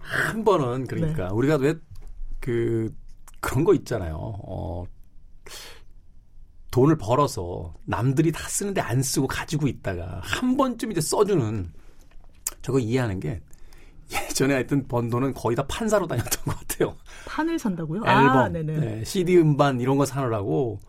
한 0.00 0.44
번은 0.44 0.86
그러니까 0.86 1.24
네. 1.28 1.34
우리가 1.34 1.56
왜 1.56 1.74
그 2.40 2.92
그런 3.40 3.64
거 3.64 3.74
있잖아요. 3.74 4.16
어 4.16 4.84
돈을 6.70 6.96
벌어서 6.98 7.74
남들이 7.84 8.30
다 8.30 8.48
쓰는데 8.48 8.80
안 8.80 9.02
쓰고 9.02 9.26
가지고 9.26 9.66
있다가 9.66 10.20
한 10.22 10.56
번쯤 10.56 10.92
이제 10.92 11.00
써주는 11.00 11.72
저거 12.62 12.78
이해하는 12.78 13.18
게 13.18 13.40
예전에 14.12 14.54
하여튼 14.54 14.86
번 14.86 15.08
돈은 15.08 15.34
거의 15.34 15.56
다 15.56 15.64
판 15.66 15.81
사러 15.81 16.06
다녔던 16.06 16.44
것 16.44 16.58
같아요. 16.58 16.96
판을 17.26 17.58
산다고요? 17.58 18.02
앨범, 18.06 18.36
아, 18.38 18.48
네, 18.48 19.04
CD 19.04 19.38
음반 19.38 19.80
이런 19.80 19.98
거 19.98 20.04
사느라고 20.04 20.80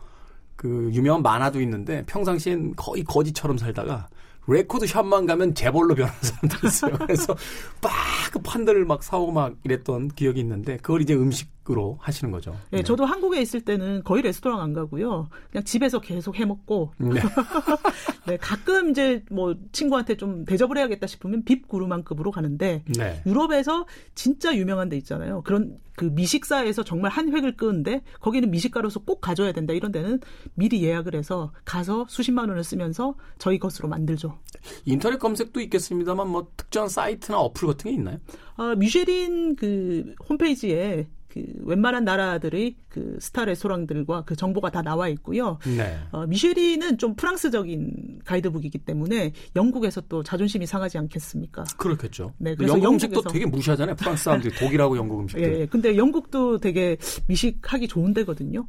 그 0.55 0.89
유명한 0.93 1.24
만화도 1.24 1.62
있는데 1.62 2.03
평상시엔 2.05 2.75
거의 2.75 3.03
거지처럼 3.03 3.58
살다가 3.58 4.08
record 4.48 4.86
shop만 4.86 5.25
가면 5.25 5.55
재벌로 5.55 5.96
변하는 5.96 6.20
사람들이 6.22 6.67
있어요. 6.67 6.98
그래서 6.98 7.36
막 7.81 7.91
그 8.31 8.39
판들을 8.39 8.86
막 8.86 9.03
사오고 9.03 9.31
막 9.34 9.55
이랬던 9.63 10.10
기억이 10.10 10.39
있는데 10.39 10.77
그걸 10.77 11.01
이제 11.01 11.13
음 11.13 11.31
식으로 11.72 11.98
하시는 12.00 12.32
거죠. 12.32 12.51
네, 12.70 12.78
네. 12.78 12.84
저도 12.84 13.06
한국에 13.06 13.42
있을 13.42 13.62
때는 13.62 14.04
거의 14.04 14.22
레스토랑 14.22 14.60
안 14.60 14.74
가고요. 14.74 15.30
그냥 15.50 15.63
집에서 15.63 16.00
계속 16.00 16.40
해 16.40 16.46
먹고. 16.46 16.94
네. 16.98 17.10
네, 18.28 18.38
가끔 18.38 18.92
이제 18.92 19.24
뭐 19.32 19.56
친구한테 19.72 20.16
좀 20.18 20.46
대접을 20.46 20.78
해야겠다 20.78 21.08
싶으면 21.08 21.44
Bib 21.44 21.68
Gourmand급으로 21.68 22.32
가는데 22.32 22.84
네. 22.98 23.22
유럽에서 23.25 23.86
진짜 24.13 24.56
유명한 24.56 24.90
데 24.90 24.98
있잖아요. 24.98 25.42
그런 25.44 25.80
그 25.96 26.06
미식사에서 26.06 26.84
정말 26.84 27.12
한 27.12 27.32
획을 27.34 27.58
그은 27.58 27.90
데 27.90 28.01
거기는 28.20 28.50
미식가로서 28.50 29.01
꼭 29.01 29.22
가줘야 29.22 29.51
된다 29.51 29.74
이런 29.74 29.92
데는 29.92 30.20
미리 30.56 30.84
예약을 30.84 31.16
해서 31.16 31.51
가서 31.66 32.06
수십만 32.08 32.50
원을 32.50 32.63
쓰면서 32.63 33.16
저희 33.38 33.60
것으로 33.60 33.90
만들죠. 33.90 34.40
인터넷 34.86 35.20
검색도 35.20 35.60
있겠습니다만 35.62 36.30
뭐 36.30 36.48
특정한 36.56 36.90
사이트나 36.90 37.40
어플 37.40 37.68
같은 37.68 37.92
게 37.92 37.96
있나요? 37.96 38.20
아, 38.56 38.75
미쉐린 38.75 39.56
그 39.56 40.16
홈페이지에 40.30 41.08
그 41.32 41.46
웬만한 41.64 42.04
나라들의 42.04 42.76
그 42.90 43.18
스타 43.22 43.46
레스토랑들과 43.46 44.24
그 44.26 44.36
정보가 44.36 44.70
다 44.70 44.82
나와 44.82 45.08
있고요. 45.10 45.58
네. 45.66 45.98
어, 46.12 46.28
미쉐린은 46.28 46.98
좀 46.98 47.16
프랑스적인 47.16 48.20
가이드북이기 48.26 48.80
때문에 48.80 49.32
영국에서 49.56 50.02
또 50.02 50.24
자존심이 50.24 50.66
상하지 50.66 50.98
않겠습니까? 50.98 51.64
그렇겠죠. 51.78 52.34
네, 52.38 52.54
그래서 52.56 52.74
영국 52.74 52.94
음식도 52.94 53.22
되게 53.24 53.46
무시하잖아요. 53.46 53.96
프랑스 53.96 54.26
사람들이 54.26 54.54
독일하고 54.56 54.98
영국 54.98 55.22
음식들. 55.22 55.44
예, 55.44 55.62
예, 55.62 55.66
근데 55.66 55.96
영국도 55.96 56.58
되게 56.60 56.98
미식하기 57.28 57.88
좋은 57.88 58.14
데거든요. 58.14 58.68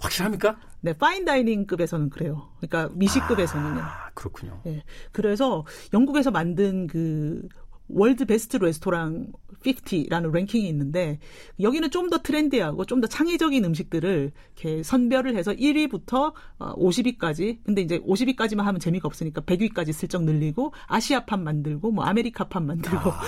확실합니까? 0.00 0.58
네, 0.80 0.92
fine 0.92 1.24
dining급에서는 1.24 2.10
그래요. 2.10 2.48
그러니까 2.58 2.92
미식급에서는요. 2.96 3.80
아, 3.80 4.10
그렇군요. 4.14 4.60
예. 4.66 4.82
그래서 5.12 5.64
영국에서 5.92 6.32
만든 6.32 6.88
그 6.88 7.46
World 7.88 8.24
Best 8.24 8.56
Restaurant 8.56 9.28
50라는 9.64 10.30
랭킹이 10.32 10.68
있는데 10.68 11.18
여기는 11.60 11.90
좀 11.90 12.10
더 12.10 12.18
trendy하고 12.18 12.84
좀 12.84 13.00
더 13.00 13.06
창의적인 13.06 13.64
음식들을 13.64 14.30
이렇게 14.56 14.82
선별을 14.82 15.34
해서 15.36 15.52
1위부터 15.52 16.32
50위까지 16.58 17.58
근데 17.64 17.82
이제 17.82 17.98
50위까지만 18.00 18.62
하면 18.62 18.78
재미가 18.78 19.06
없으니까 19.08 19.40
100위까지 19.40 19.92
슬쩍 19.92 20.22
늘리고 20.24 20.72
아시아판 20.86 21.42
만들고 21.42 21.90
뭐 21.90 22.04
아메리카판 22.04 22.66
만들고 22.66 23.10
아, 23.10 23.20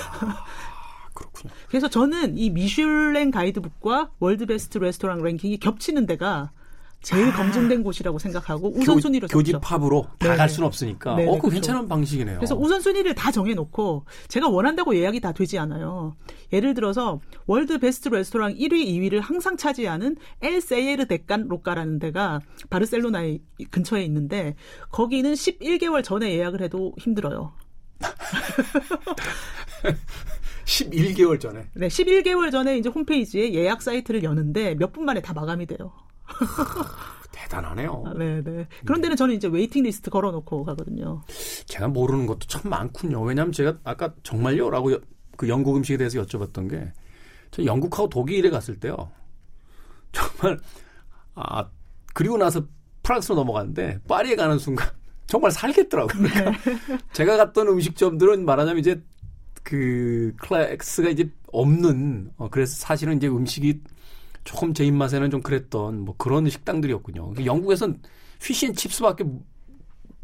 그렇군요. 1.14 1.52
그래서 1.68 1.88
저는 1.88 2.36
이 2.36 2.50
미슐랭 2.50 3.30
가이드북과 3.30 4.10
World 4.20 4.46
Best 4.46 4.78
Restaurant 4.78 5.22
랭킹이 5.22 5.58
겹치는 5.58 6.06
데가 6.06 6.52
제일 7.02 7.28
아. 7.28 7.36
검증된 7.36 7.82
곳이라고 7.84 8.18
생각하고 8.18 8.72
우선순위로 8.76 9.28
교. 9.28 9.38
교집합으로 9.38 10.08
다. 10.18 10.34
갈 10.34 10.48
수는 10.48 10.66
없으니까. 10.66 11.14
네네, 11.14 11.28
어, 11.28 11.32
그거 11.36 11.42
그렇죠. 11.48 11.54
괜찮은 11.54 11.88
방식이네요. 11.88 12.36
그래서 12.38 12.56
우선순위를 12.56 13.14
다 13.14 13.30
정해놓고 13.30 14.06
제가 14.28 14.48
원한다고 14.48 14.96
예약이 14.96 15.20
다 15.20 15.30
되지 15.32 15.58
않아요. 15.58 16.16
예를 16.52 16.74
들어서 16.74 17.20
World 17.46 17.78
Best 17.78 18.08
Restaurant 18.08 18.54
1위, 18.54 18.72
2위를 18.86 19.20
항상 19.20 19.56
차지하는 19.56 20.16
El 20.40 20.60
Celler 20.60 21.06
de 21.06 21.22
Can 21.22 21.46
Roca라는 21.48 21.98
데가 22.00 22.40
바르셀로나에 22.70 23.38
근처에 23.70 24.02
있는데 24.04 24.56
거기는 24.90 25.32
11개월 25.32 26.02
전에 26.02 26.32
예약을 26.34 26.60
해도 26.62 26.92
힘들어요. 26.98 27.52
11개월 30.64 31.40
전에. 31.40 31.66
네, 31.74 31.88
11개월 31.88 32.50
전에 32.50 32.78
이제 32.78 32.88
홈페이지에 32.88 33.54
예약 33.54 33.82
사이트를 33.82 34.24
여는데 34.24 34.74
몇 34.74 34.92
분 34.92 35.04
만에 35.04 35.20
다 35.20 35.32
마감이 35.32 35.66
돼요. 35.66 35.92
대단하네요. 37.32 38.02
아, 38.06 38.14
네, 38.14 38.42
네. 38.42 38.66
그런 38.84 39.00
데는 39.00 39.16
저는 39.16 39.34
이제 39.34 39.46
waiting 39.48 39.84
list 39.84 40.10
걸어놓고 40.10 40.64
가거든요. 40.64 41.22
제가 41.66 41.88
모르는 41.88 42.26
것도 42.26 42.40
참 42.48 42.62
많군요. 42.70 43.22
왜냐하면 43.22 43.52
제가 43.52 43.78
아까 43.84 44.12
정말요라고 44.22 44.92
여- 44.92 45.00
그 45.36 45.48
영국 45.48 45.76
음식에 45.76 45.96
대해서 45.98 46.20
여쭤봤던 46.22 46.70
게, 46.70 46.92
저 47.50 47.64
영국하고 47.64 48.08
독일에 48.08 48.48
갔을 48.50 48.78
때요. 48.80 49.10
정말 50.12 50.58
아 51.34 51.68
그리고 52.14 52.38
나서 52.38 52.66
프랑스로 53.02 53.36
넘어갔는데 53.36 54.00
파리에 54.08 54.34
가는 54.36 54.58
순간 54.58 54.88
정말 55.26 55.50
살겠더라고요. 55.50 56.22
그러니까 56.28 56.52
제가 57.12 57.36
갔던 57.36 57.68
음식점들은 57.68 58.44
말하자면 58.46 58.78
이제 58.80 59.02
그 59.62 60.32
클래스가 60.40 61.10
이제 61.10 61.30
없는 61.52 62.30
어, 62.36 62.48
그래서 62.48 62.74
사실은 62.76 63.16
이제 63.18 63.26
음식이 63.28 63.82
조금 64.46 64.72
제 64.72 64.84
입맛에는 64.86 65.30
좀 65.30 65.42
그랬던 65.42 66.00
뭐 66.00 66.14
그런 66.16 66.48
식당들이었군요. 66.48 67.34
영국에선 67.44 68.00
피쉬앤칩스밖에 68.42 69.24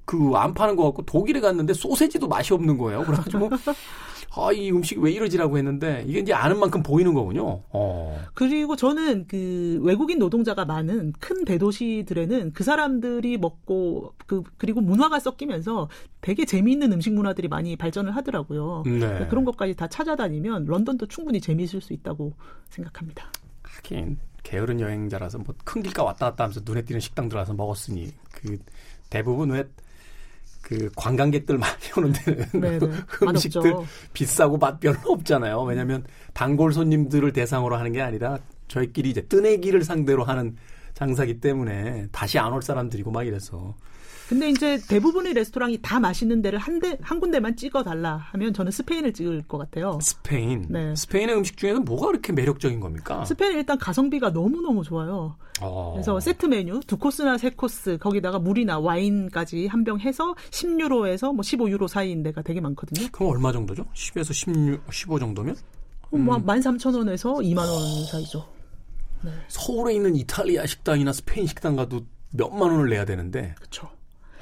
그 0.04 0.34
안 0.36 0.54
파는 0.54 0.76
것 0.76 0.84
같고 0.84 1.02
독일에 1.02 1.40
갔는데 1.40 1.74
소세지도 1.74 2.28
맛이 2.28 2.52
없는 2.54 2.78
거예요. 2.78 3.04
그래가지고 3.04 3.50
아이 4.34 4.70
음식이 4.70 5.00
왜 5.00 5.12
이러지라고 5.12 5.58
했는데 5.58 6.04
이게 6.06 6.20
이제 6.20 6.32
아는 6.32 6.58
만큼 6.58 6.82
보이는 6.82 7.12
거군요. 7.12 7.62
어. 7.70 8.18
그리고 8.34 8.76
저는 8.76 9.26
그 9.28 9.78
외국인 9.82 10.18
노동자가 10.18 10.64
많은 10.64 11.12
큰 11.18 11.44
대도시들에는 11.44 12.52
그 12.54 12.64
사람들이 12.64 13.36
먹고 13.36 14.14
그 14.26 14.42
그리고 14.56 14.80
문화가 14.80 15.20
섞이면서 15.20 15.88
되게 16.22 16.46
재미있는 16.46 16.92
음식 16.92 17.12
문화들이 17.12 17.48
많이 17.48 17.76
발전을 17.76 18.16
하더라고요. 18.16 18.84
네. 18.86 19.26
그런 19.28 19.44
것까지 19.44 19.74
다 19.74 19.86
찾아다니면 19.86 20.64
런던도 20.64 21.06
충분히 21.06 21.40
재미있을 21.40 21.82
수 21.82 21.92
있다고 21.92 22.32
생각합니다. 22.70 23.30
하긴 23.76 24.18
게으른 24.42 24.80
여행자라서 24.80 25.38
뭐 25.38 25.54
큰 25.64 25.82
길가 25.82 26.02
왔다 26.02 26.30
갔다 26.30 26.44
하면서 26.44 26.60
눈에 26.64 26.82
띄는 26.82 27.00
식당 27.00 27.28
들어가서 27.28 27.54
먹었으니 27.54 28.12
그 28.32 28.58
대부분 29.10 29.50
왜 29.50 29.64
그 30.62 30.88
관광객들 30.96 31.58
많이 31.58 31.74
오는 31.96 32.12
데는 32.12 32.46
네네. 32.52 32.78
음식들 33.22 33.72
맛없죠. 33.72 33.84
비싸고 34.12 34.58
맛 34.58 34.78
별로 34.80 34.98
없잖아요. 35.04 35.60
왜냐하면 35.62 36.04
단골 36.32 36.72
손님들을 36.72 37.32
대상으로 37.32 37.76
하는 37.76 37.92
게 37.92 38.00
아니라 38.00 38.38
저희끼리 38.68 39.10
이제 39.10 39.22
뜨내기를 39.22 39.84
상대로 39.84 40.24
하는 40.24 40.56
장사기 41.06 41.40
때문에 41.40 42.06
다시 42.12 42.38
안 42.38 42.52
올 42.52 42.62
사람들이고 42.62 43.10
막 43.10 43.24
이래서 43.24 43.74
근데 44.28 44.48
이제 44.48 44.78
대부분의 44.88 45.34
레스토랑이 45.34 45.80
다 45.82 46.00
맛있는 46.00 46.40
데를 46.40 46.58
한 46.58 46.78
데, 46.80 46.96
한 47.02 47.20
군데만 47.20 47.54
찍어 47.56 47.82
달라 47.82 48.16
하면 48.32 48.54
저는 48.54 48.70
스페인을 48.72 49.12
찍을 49.12 49.42
것 49.42 49.58
같아요. 49.58 49.98
스페인 50.00 50.64
네. 50.70 50.94
스페인의 50.96 51.36
음식 51.36 51.56
중에서 51.58 51.80
뭐가 51.80 52.06
그렇게 52.06 52.32
매력적인 52.32 52.80
겁니까? 52.80 53.24
스페인 53.26 53.58
일단 53.58 53.76
가성비가 53.78 54.30
너무너무 54.30 54.84
좋아요. 54.84 55.36
어. 55.60 55.92
그래서 55.94 56.18
세트 56.18 56.46
메뉴 56.46 56.80
두 56.86 56.96
코스나 56.96 57.36
세 57.36 57.50
코스 57.50 57.98
거기다가 57.98 58.38
물이나 58.38 58.78
와인까지 58.78 59.66
한 59.66 59.84
병 59.84 59.98
해서 60.00 60.34
10유로에서 60.50 61.34
뭐 61.34 61.42
15유로 61.42 61.86
사이인 61.88 62.22
데가 62.22 62.40
되게 62.42 62.60
많거든요. 62.60 63.08
그럼 63.12 63.30
얼마 63.32 63.52
정도죠? 63.52 63.84
10에서 63.94 64.32
16, 64.32 64.80
15 64.90 65.18
정도면? 65.18 65.56
뭐 66.10 66.38
13,000원에서 66.38 67.42
2만 67.42 67.58
원 67.58 68.04
사이죠. 68.06 68.46
서울에 69.48 69.94
있는 69.94 70.16
이탈리아 70.16 70.66
식당이나 70.66 71.12
스페인 71.12 71.46
식당 71.46 71.76
가도 71.76 72.04
몇만 72.30 72.70
원을 72.70 72.88
내야 72.88 73.04
되는데 73.04 73.54
그렇죠. 73.56 73.88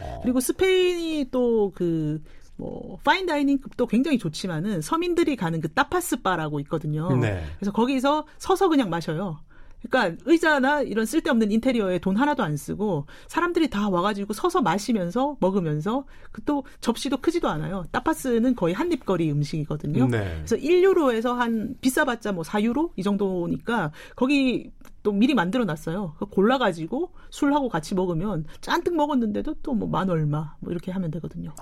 어. 0.01 0.21
그리고 0.23 0.40
스페인이 0.40 1.31
또 1.31 1.77
그 1.77 2.23
뭐 2.57 2.99
fine 3.03 3.27
dining급도 3.27 3.87
굉장히 3.87 4.19
좋지만은 4.19 4.83
서민들이 4.83 5.35
가는 5.35 5.61
그 5.61 5.73
타파스 5.73 6.21
바라고 6.23 6.61
있거든요. 6.61 7.16
네. 7.16 7.43
그래서 7.57 7.73
거기서 7.73 8.27
서서 8.38 8.69
그냥 8.69 8.90
마셔요. 8.90 9.40
그러니까 9.88 10.23
의자나 10.27 10.83
이런 10.83 11.07
쓸데없는 11.07 11.51
인테리어에 11.53 11.99
돈 12.01 12.16
하나도 12.16 12.43
안 12.43 12.57
쓰고 12.57 13.07
사람들이 13.29 13.71
다 13.71 13.88
와가지고 13.88 14.33
서서 14.35 14.61
마시면서 14.62 15.37
먹으면서 15.40 16.05
그 16.33 16.49
또 16.49 16.64
접시도 16.81 17.19
크지도 17.19 17.49
않아요. 17.49 17.85
타파스는 17.93 18.55
거의 18.57 18.75
한 18.75 18.93
입거리 18.93 19.31
음식이거든요. 19.31 20.07
네. 20.09 20.35
그래서 20.47 20.57
1유로에서 20.57 21.35
한 21.37 21.75
비싸봤자 21.81 22.33
뭐 22.33 22.43
4유로 22.45 22.90
이 22.97 23.03
정도니까 23.03 23.93
거기 24.16 24.71
또 25.03 25.12
미리 25.12 25.33
만들어 25.35 25.64
놨어요. 25.64 26.14
골라가지고 26.31 27.12
술하고 27.31 27.69
같이 27.71 27.95
먹으면 27.95 28.45
잔뜩 28.61 28.95
먹었는데도 28.97 29.55
또 29.62 29.73
뭐 29.75 29.87
만 29.88 30.11
얼마 30.11 30.55
뭐 30.61 30.71
이렇게 30.73 30.93
하면 30.93 31.11
되거든요. 31.12 31.55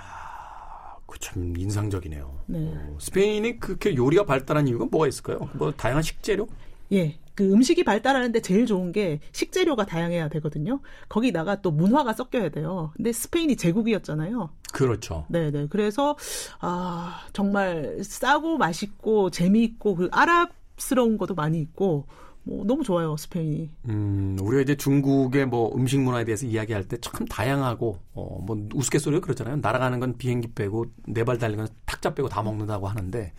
그참 1.06 1.54
인상적이네요. 1.56 2.40
네. 2.46 2.72
어, 2.74 2.98
스페인이 3.00 3.60
그렇게 3.60 3.94
요리가 3.96 4.24
발달한 4.24 4.68
이유가 4.68 4.84
뭐가 4.90 5.06
있을까요? 5.08 5.48
뭐 5.54 5.72
다양한 5.72 6.02
식재료? 6.02 6.46
예. 6.92 7.18
그 7.38 7.52
음식이 7.52 7.84
발달하는데 7.84 8.40
제일 8.42 8.66
좋은 8.66 8.90
게 8.90 9.20
식재료가 9.30 9.86
다양해야 9.86 10.28
되거든요. 10.28 10.80
거기다가 11.08 11.62
또 11.62 11.70
문화가 11.70 12.12
섞여야 12.12 12.48
돼요. 12.48 12.90
근데 12.96 13.12
스페인이 13.12 13.54
제국이었잖아요. 13.54 14.50
그렇죠. 14.72 15.24
네네. 15.28 15.68
그래서, 15.70 16.16
아, 16.58 17.20
정말 17.32 17.98
싸고 18.02 18.58
맛있고 18.58 19.30
재미있고 19.30 19.94
그 19.94 20.08
아랍스러운 20.10 21.16
것도 21.16 21.36
많이 21.36 21.60
있고, 21.60 22.06
뭐 22.42 22.64
너무 22.64 22.82
좋아요, 22.82 23.16
스페인이. 23.16 23.70
음, 23.88 24.36
우리가 24.42 24.62
이제 24.62 24.74
중국의 24.76 25.46
뭐 25.46 25.72
음식 25.76 26.00
문화에 26.00 26.24
대해서 26.24 26.44
이야기할 26.44 26.88
때 26.88 26.96
참 27.00 27.24
다양하고 27.26 28.00
어, 28.14 28.42
뭐 28.44 28.68
우스갯소리가 28.74 29.20
그러잖아요. 29.24 29.58
날아가는 29.58 30.00
건 30.00 30.16
비행기 30.18 30.54
빼고 30.54 30.86
네 31.06 31.22
발 31.22 31.38
달리는 31.38 31.64
건 31.66 31.72
탁자 31.86 32.14
빼고 32.14 32.28
다 32.28 32.42
먹는다고 32.42 32.88
하는데 32.88 33.32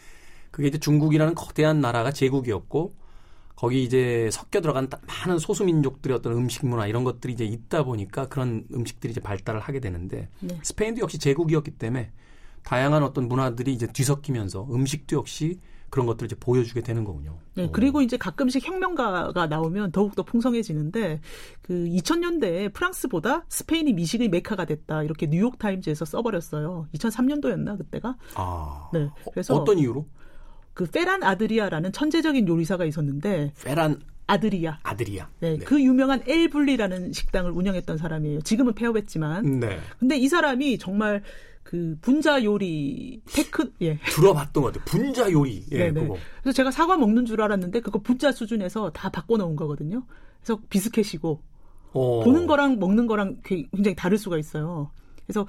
그게 0.51 0.69
이제 0.69 0.77
중국이라는 0.77 1.35
거대한 1.35 1.81
나라가 1.81 2.11
제국이었고 2.13 2.93
거기 3.59 3.83
이제 3.83 4.29
섞여 4.31 4.61
들어간 4.61 4.87
따- 4.87 4.99
많은 5.05 5.37
소수민족들의 5.37 6.15
어떤 6.15 6.31
음식 6.31 6.65
문화 6.65 6.87
이런 6.87 7.03
것들이 7.03 7.33
이제 7.33 7.43
있다 7.43 7.83
보니까 7.83 8.29
그런 8.29 8.65
음식들이 8.73 9.11
이제 9.11 9.19
발달을 9.19 9.59
하게 9.59 9.81
되는데 9.81 10.29
네. 10.39 10.57
스페인도 10.63 11.01
역시 11.01 11.17
제국이었기 11.19 11.71
때문에 11.71 12.09
다양한 12.63 13.03
어떤 13.03 13.27
문화들이 13.27 13.73
이제 13.73 13.85
뒤섞이면서 13.87 14.65
음식도 14.71 15.17
역시 15.17 15.59
그런 15.89 16.05
것들을 16.05 16.27
이제 16.27 16.35
보여주게 16.39 16.79
되는 16.81 17.03
거군요. 17.03 17.37
네, 17.55 17.65
어. 17.65 17.69
그리고 17.73 18.01
이제 18.01 18.15
가끔씩 18.15 18.65
혁명가가 18.65 19.47
나오면 19.47 19.91
더욱더 19.91 20.23
풍성해지는데 20.23 21.19
그 21.61 21.73
2000년대에 21.73 22.71
프랑스보다 22.71 23.43
스페인이 23.49 23.91
미식의 23.91 24.29
메카가 24.29 24.63
됐다 24.65 25.03
이렇게 25.03 25.27
뉴욕 25.27 25.57
타임즈에서 25.59 26.05
써버렸어요. 26.05 26.87
2003년도였나 26.93 27.77
그때가? 27.77 28.15
아, 28.35 28.89
네, 28.93 29.09
그래서 29.33 29.53
어떤 29.55 29.79
이유로? 29.79 30.05
그 30.73 30.85
페란 30.85 31.23
아드리아라는 31.23 31.91
천재적인 31.91 32.47
요리사가 32.47 32.85
있었는데 32.85 33.53
페란 33.63 33.99
아드리아. 34.27 34.79
아들이야. 34.83 35.29
네, 35.39 35.57
그 35.57 35.81
유명한 35.81 36.21
엘블리라는 36.27 37.13
식당을 37.13 37.51
운영했던 37.51 37.97
사람이에요. 37.97 38.41
지금은 38.41 38.73
폐업했지만. 38.75 39.59
네. 39.59 39.79
근데 39.99 40.17
이 40.17 40.27
사람이 40.27 40.77
정말 40.77 41.23
그 41.63 41.97
분자 42.01 42.43
요리 42.43 43.21
tech 43.25 43.71
예. 43.81 43.97
들어봤던 43.97 44.63
것 44.63 44.73
같아요. 44.73 44.85
분자 44.85 45.31
요리. 45.31 45.65
예, 45.71 45.77
네네. 45.91 46.01
그거. 46.01 46.17
그래서 46.43 46.55
제가 46.55 46.71
사과 46.71 46.95
먹는 46.97 47.25
줄 47.25 47.41
알았는데 47.41 47.81
그거 47.81 47.99
분자 47.99 48.31
수준에서 48.31 48.91
다 48.91 49.09
바꿔 49.09 49.37
놓은 49.37 49.55
거거든요. 49.55 50.03
그래서 50.41 50.61
비스켓이고 50.69 51.41
어. 51.93 52.23
보는 52.23 52.45
거랑 52.47 52.77
먹는 52.79 53.07
거랑 53.07 53.37
굉장히 53.43 53.95
다를 53.95 54.17
수가 54.19 54.37
있어요. 54.37 54.91
그래서 55.25 55.47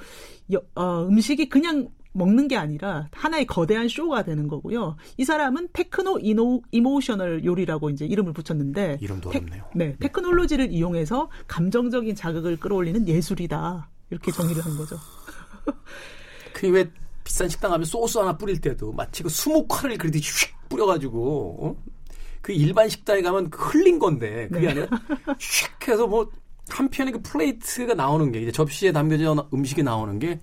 여- 0.53 0.63
어, 0.75 1.07
음식이 1.07 1.49
그냥 1.51 1.89
먹는 2.13 2.49
게 2.49 2.57
아니라 2.57 3.09
하나의 3.13 3.47
거대한 3.47 3.89
쇼가 3.89 4.25
되는 4.25 4.49
거고요. 4.49 4.97
이 5.17 5.25
사람은 5.25 5.69
테크노 5.73 6.19
이노, 6.21 6.63
emotional 6.73 7.45
요리라고 7.45 7.91
이제 7.91 8.05
이름을 8.05 8.33
붙였는데 8.33 8.99
이름도 9.01 9.31
테, 9.31 9.39
어렵네요. 9.39 9.65
네, 9.75 9.97
technology를 9.99 10.73
이용해서 10.73 11.31
감정적인 11.47 12.15
자극을 12.15 12.57
끌어올리는 12.59 13.07
예술이다. 13.07 13.89
이렇게 14.11 14.33
정의를 14.33 14.65
한 14.65 14.77
거죠. 14.77 14.97
그 16.53 16.72
왜 16.72 16.91
비싼 17.23 17.49
식당 17.49 17.71
가면 17.71 17.85
소스 17.85 18.19
하나 18.19 18.37
뿌릴 18.37 18.61
때도 18.61 18.93
마치 18.93 19.23
그 19.23 19.29
수묵화를 19.29 19.97
그리듯이 19.97 20.47
휙 20.47 20.69
뿌려가지고 20.69 21.59
어? 21.61 21.77
그 22.43 22.53
일반 22.53 22.89
식당에 22.89 23.23
가면 23.23 23.51
그 23.51 23.69
흘린 23.69 23.99
건데 23.99 24.49
그게 24.51 24.67
네. 24.67 24.69
아니라 24.69 24.89
휙 25.39 25.89
해서 25.89 26.07
뭐 26.07 26.29
한편에 26.69 27.13
그 27.13 27.21
plate가 27.23 27.95
나오는 27.95 28.33
게 28.33 28.43
이제 28.43 28.53
접시에 28.53 28.91
담겨진 28.93 29.27
음식이 29.53 29.83
나오는 29.83 30.19
게 30.19 30.41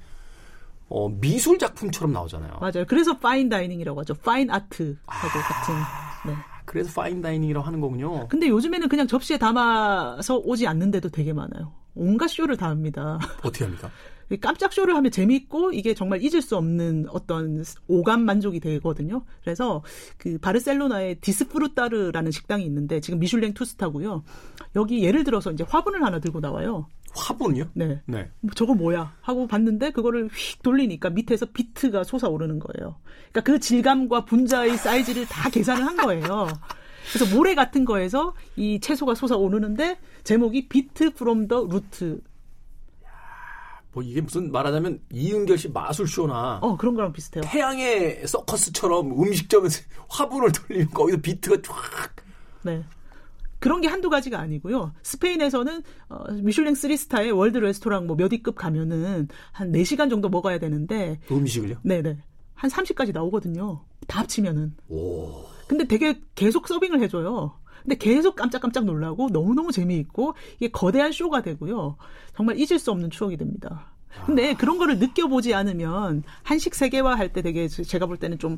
어, 0.90 1.10
미술 1.10 1.58
작품처럼 1.60 2.14
나오잖아요. 2.14 2.58
맞아요. 2.60 2.86
그래서 2.88 3.18
fine 3.18 3.50
dining이라고 3.50 4.00
하죠. 4.02 4.14
fine 4.16 4.50
art하고 4.50 4.96
같은. 5.06 5.76
네. 6.26 6.34
그래서 6.66 6.92
fine 7.02 7.22
dining이라고 7.22 7.66
하는 7.66 7.80
거군요. 7.80 8.28
근데 8.28 8.48
요즘에는 8.48 8.90
그냥 8.90 9.08
접시에 9.08 9.38
담아서 9.38 10.38
오지 10.38 10.68
않는 10.68 10.94
데도 10.94 11.10
되게 11.10 11.34
많아요. 11.34 11.74
온갖 11.96 12.28
쇼를 12.28 12.58
다 12.58 12.68
합니다. 12.68 13.18
어떻게 13.42 13.66
합니까? 13.66 13.90
깜짝 14.42 14.74
쇼를 14.74 14.94
하면 14.96 15.10
재밌고 15.10 15.72
이게 15.72 15.94
정말 15.94 16.22
잊을 16.22 16.42
수 16.42 16.58
없는 16.58 17.08
어떤 17.10 17.64
오감 17.88 18.26
만족이 18.26 18.60
되거든요. 18.60 19.24
그래서 19.42 19.82
그 20.18 20.38
바르셀로나의 20.40 21.16
디스프루타르라는 21.22 22.32
식당이 22.32 22.66
있는데 22.66 23.00
지금 23.00 23.20
미슐랭 23.20 23.54
two 23.54 23.71
star고요. 23.71 24.24
여기 24.76 25.02
예를 25.04 25.24
들어서 25.24 25.52
이제 25.52 25.64
화분을 25.68 26.04
하나 26.04 26.20
들고 26.20 26.42
나와요. 26.42 26.88
화분이요? 27.16 27.70
네. 27.74 28.02
네. 28.06 28.30
뭐 28.42 28.52
저거 28.56 28.74
뭐야 28.74 29.16
하고 29.22 29.48
봤는데 29.48 29.92
그거를 29.92 30.30
휙 30.30 30.62
돌리니까 30.62 31.10
밑에서 31.10 31.48
비트가 31.48 32.04
솟아오르는 32.04 32.60
거예요. 32.60 32.98
그러니까 33.32 33.42
그 33.42 33.60
질감과 33.60 34.26
분자의 34.26 34.78
사이즈를 34.78 35.26
다 35.26 35.50
계산을 35.50 35.86
한 35.86 35.98
거예요. 35.98 36.48
그래서 37.12 37.36
모래 37.36 37.56
같은 37.56 37.86
거에서 37.86 38.34
이 38.56 38.80
채소가 38.80 39.16
솟아오르는데 39.16 39.98
제목이 40.24 40.68
beet 40.68 41.14
from 41.14 41.48
the 41.48 41.64
root. 41.64 42.22
뭐 43.94 44.04
이게 44.04 44.22
무슨 44.22 44.52
말하자면 44.52 45.00
이은결 45.12 45.58
씨 45.58 45.70
마술쇼나 45.70 46.60
어 46.62 46.78
그런 46.78 46.94
거랑 46.94 47.14
비슷해요. 47.14 47.44
태양의 47.48 48.28
서커스처럼 48.28 49.12
음식점에서 49.20 49.82
화분을 50.10 50.52
돌리면 50.52 50.92
거기서 50.92 51.18
비트가 51.22 51.62
쫙 51.64 52.16
네. 52.64 52.84
그런 53.60 53.82
게 53.82 53.88
한두 53.88 54.10
가지가 54.10 54.40
아니고요. 54.40 54.94
스페인에서는 55.02 55.84
어, 56.10 56.32
미슐랭 56.34 56.74
3스타의 56.74 57.36
world 57.36 57.58
레스토랑 57.58 58.06
뭐 58.08 58.16
몇 58.18 58.32
위급 58.32 58.56
가면은 58.56 59.28
한 59.52 59.72
4시간 59.72 60.10
정도 60.10 60.30
먹어야 60.30 60.60
되는데 60.60 61.20
음식을요? 61.32 61.78
네 61.84 62.02
네. 62.02 62.18
한 62.54 62.70
30가지 62.70 63.14
나오거든요. 63.14 63.84
다 64.08 64.20
합치면은. 64.22 64.76
오. 64.90 65.46
근데 65.68 65.86
되게 65.86 66.20
계속 66.36 66.68
서빙을 66.68 67.02
해 67.02 67.08
줘요. 67.08 67.54
근데 67.84 67.96
계속 67.98 68.36
깜짝깜짝 68.36 68.86
놀라고 68.86 69.30
너무너무 69.30 69.72
재미있고 69.72 70.34
이게 70.58 70.70
거대한 70.70 71.12
쇼가 71.12 71.42
되고요. 71.42 71.98
정말 72.36 72.58
잊을 72.60 72.80
수 72.80 72.92
없는 72.92 73.10
추억이 73.12 73.38
됩니다. 73.38 73.92
근데 74.26 74.54
그런 74.56 74.78
거를 74.80 74.98
느껴보지 74.98 75.54
않으면 75.54 76.24
한식 76.44 76.74
세계화 76.74 77.16
할 77.16 77.30
때 77.34 77.42
되게 77.44 77.68
제가 77.68 78.08
볼 78.08 78.18
때는 78.18 78.40
좀 78.40 78.58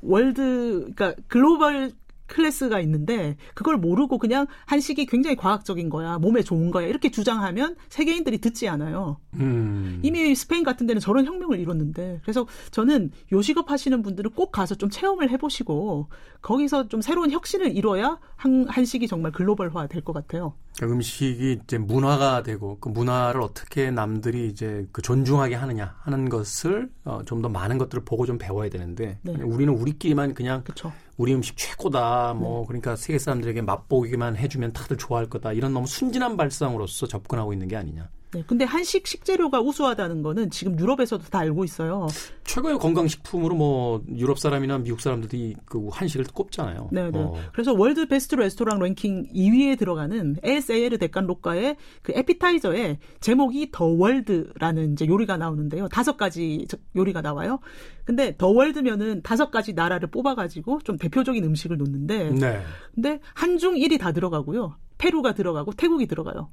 world, 0.00 0.90
그러니까 0.94 1.14
global 1.28 1.92
class가 2.38 2.80
있는데 2.80 3.36
그걸 3.54 3.76
모르고 3.76 4.18
그냥 4.18 4.46
한식이 4.66 5.06
굉장히 5.06 5.36
과학적인 5.36 5.88
거야 5.88 6.18
몸에 6.18 6.42
좋은 6.42 6.72
거야 6.72 6.86
이렇게 6.88 7.10
주장하면 7.10 7.76
세계인들이 7.88 8.38
듣지 8.38 8.68
않아요. 8.68 9.18
음. 9.34 10.00
이미 10.02 10.34
스페인 10.34 10.64
같은 10.64 10.86
데는 10.86 11.00
저런 11.00 11.24
혁명을 11.26 11.60
이뤘는데 11.60 12.20
그래서 12.22 12.46
저는 12.72 13.12
요식업 13.32 13.70
하시는 13.70 14.02
분들은 14.02 14.32
꼭 14.32 14.50
가서 14.50 14.74
좀 14.74 14.90
체험을 14.90 15.30
해보시고 15.30 16.08
거기서 16.42 16.88
좀 16.88 17.00
새로운 17.00 17.30
혁신을 17.30 17.76
이뤄야 17.76 18.18
한, 18.36 18.66
한식이 18.68 19.06
정말 19.06 19.30
글로벌화 19.32 19.86
될 19.86 20.04
것 20.04 20.12
같아요. 20.12 20.54
그러니까 20.76 20.96
음식이 20.96 21.60
이제 21.64 21.78
문화가 21.78 22.42
되고 22.42 22.78
그 22.80 22.88
문화를 22.88 23.40
어떻게 23.40 23.90
남들이 23.90 24.48
이제 24.48 24.86
그 24.92 25.02
존중하게 25.02 25.54
하느냐 25.54 25.96
하는 26.00 26.28
것을 26.28 26.90
어, 27.04 27.20
좀 27.24 27.44
더 27.44 27.48
많은 27.50 27.76
것들을 27.76 28.04
보고 28.06 28.24
좀 28.24 28.38
배워야 28.38 28.70
되는데 28.70 29.18
네. 29.20 29.32
우리는 29.42 29.72
우리끼리만 29.74 30.32
그냥 30.32 30.62
그렇죠. 30.64 30.92
우리 31.18 31.34
음식 31.34 31.56
최고다 31.58 32.32
뭐 32.34 32.66
그러니까 32.66 32.96
세계 32.96 33.18
사람들에게 33.18 33.60
맛보기만 33.60 34.36
해주면 34.36 34.72
다들 34.72 34.96
좋아할 34.96 35.28
거다 35.28 35.52
이런 35.52 35.74
너무 35.74 35.86
순진한 35.86 36.36
발상으로서 36.38 37.06
접근하고 37.06 37.52
있는 37.52 37.68
게 37.68 37.76
아니냐. 37.76 38.08
네, 38.34 38.42
근데 38.48 38.64
한식 38.64 39.06
식재료가 39.06 39.60
우수하다는 39.60 40.22
거는 40.22 40.50
지금 40.50 40.76
유럽에서도 40.78 41.22
다 41.30 41.38
알고 41.38 41.62
있어요. 41.64 42.08
최고의 42.42 42.78
건강식품으로 42.78 43.54
뭐 43.54 44.02
유럽 44.16 44.40
사람이나 44.40 44.78
미국 44.78 45.00
사람들이 45.00 45.54
그 45.64 45.88
한식을 45.92 46.26
꼽잖아요. 46.34 46.88
네, 46.90 47.10
네. 47.10 47.18
어. 47.18 47.34
그래서 47.52 47.72
world 47.72 48.06
best 48.08 48.34
restaurant 48.34 48.80
랭킹 48.80 49.28
2위에 49.32 49.78
들어가는 49.78 50.36
El 50.42 50.56
Celler 50.56 50.98
de 50.98 51.09
Can 51.09 51.26
Roca의 51.26 51.76
그 52.02 52.12
에피타이저에 52.14 52.98
제목이 53.20 53.70
더 53.70 53.84
월드라는 53.84 54.94
이제 54.94 55.06
요리가 55.06 55.36
나오는데요. 55.36 55.88
다섯 55.88 56.16
가지 56.16 56.66
저- 56.68 56.76
요리가 56.96 57.20
나와요. 57.22 57.60
근데 58.04 58.36
더 58.36 58.48
월드면은 58.48 59.22
다섯 59.22 59.52
가지 59.52 59.72
나라를 59.74 60.10
뽑아가지고 60.10 60.80
좀 60.82 60.96
대표적인 60.98 61.42
음식을 61.44 61.76
놓는데, 61.78 62.30
네. 62.32 62.60
근데 62.94 63.20
한중 63.34 63.74
1이 63.74 63.98
다 64.00 64.10
들어가고요. 64.12 64.74
페루가 64.98 65.34
들어가고 65.34 65.72
태국이 65.72 66.06
들어가요. 66.06 66.50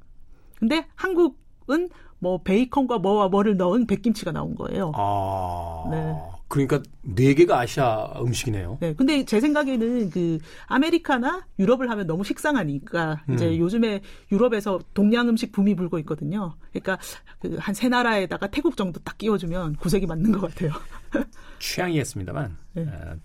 근데 0.59 0.85
한국 0.95 1.40
은 1.69 1.89
뭐 2.23 2.39
베이컨과 2.43 2.99
뭐와 2.99 3.29
뭐를 3.29 3.57
넣은 3.57 3.87
백김치가 3.87 4.31
나온 4.31 4.53
거예요. 4.53 4.91
아. 4.93 5.85
네. 5.89 6.15
그러니까 6.49 6.83
네 7.01 7.33
개가 7.33 7.59
아시아 7.61 8.13
음식이네요. 8.19 8.77
네, 8.79 8.93
근데 8.93 9.25
제 9.25 9.39
생각에는 9.39 10.11
그 10.11 10.37
아메리카나 10.67 11.47
유럽을 11.57 11.89
하면 11.89 12.05
너무 12.05 12.23
식상하니까 12.23 13.23
이제 13.33 13.47
음. 13.47 13.57
요즘에 13.57 14.01
유럽에서 14.31 14.79
동양 14.93 15.29
음식 15.29 15.51
붐이 15.51 15.73
불고 15.75 15.97
있거든요. 15.99 16.53
그러니까 16.71 16.99
그 17.39 17.57
한 17.57 17.73
세 17.73 17.89
나라에다가 17.89 18.45
태국 18.51 18.77
정도 18.77 18.99
딱 18.99 19.17
끼워주면 19.17 19.77
구색이 19.77 20.05
맞는 20.05 20.31
것 20.33 20.41
같아요. 20.41 20.73
취향이겠습니다만 21.57 22.55
네. 22.73 22.83
어, 22.83 23.15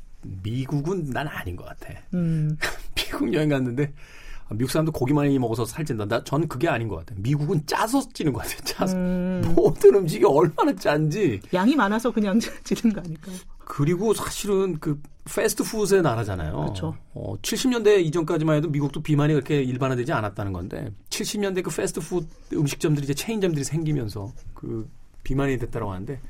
미국은 0.42 1.10
난 1.10 1.28
아닌 1.28 1.54
것 1.56 1.66
같아. 1.66 1.92
음, 2.14 2.56
미국 2.96 3.30
여행 3.34 3.50
갔는데 3.50 3.92
아, 3.92 3.92
미국 4.50 4.70
사람도 4.70 4.92
고기 4.92 5.12
많이 5.12 5.38
먹어서 5.38 5.64
살찐다. 5.64 6.06
나 6.06 6.22
전 6.24 6.46
그게 6.48 6.68
아닌 6.68 6.88
것 6.88 6.96
같아. 6.96 7.14
미국은 7.18 7.64
짜서 7.66 8.00
찌는 8.12 8.32
것 8.32 8.40
같아. 8.40 8.56
짜서 8.64 8.96
모든 8.96 9.94
음식이 9.96 10.24
얼마나 10.24 10.74
짠지. 10.74 11.40
양이 11.52 11.74
많아서 11.74 12.10
그냥 12.10 12.38
찌는 12.64 12.94
거 12.94 13.00
아닐까요? 13.00 13.36
그리고 13.58 14.14
사실은 14.14 14.78
그 14.78 15.00
패스트푸드의 15.24 16.02
나라잖아요. 16.02 16.52
그렇죠. 16.56 16.96
어, 17.14 17.34
70년대 17.42 18.00
이전까지만 18.04 18.56
해도 18.58 18.68
미국도 18.68 19.02
비만이 19.02 19.32
그렇게 19.34 19.60
일반화되지 19.62 20.12
않았다는 20.12 20.52
건데 20.52 20.92
70년대 21.10 21.64
그 21.64 21.70
패스트푸드 21.74 22.26
음식점들이 22.54 23.02
이제 23.04 23.14
체인점들이 23.14 23.64
생기면서 23.64 24.30
그 24.54 24.88
비만이 25.24 25.58
됐다고 25.58 25.90
하는데 25.92 26.20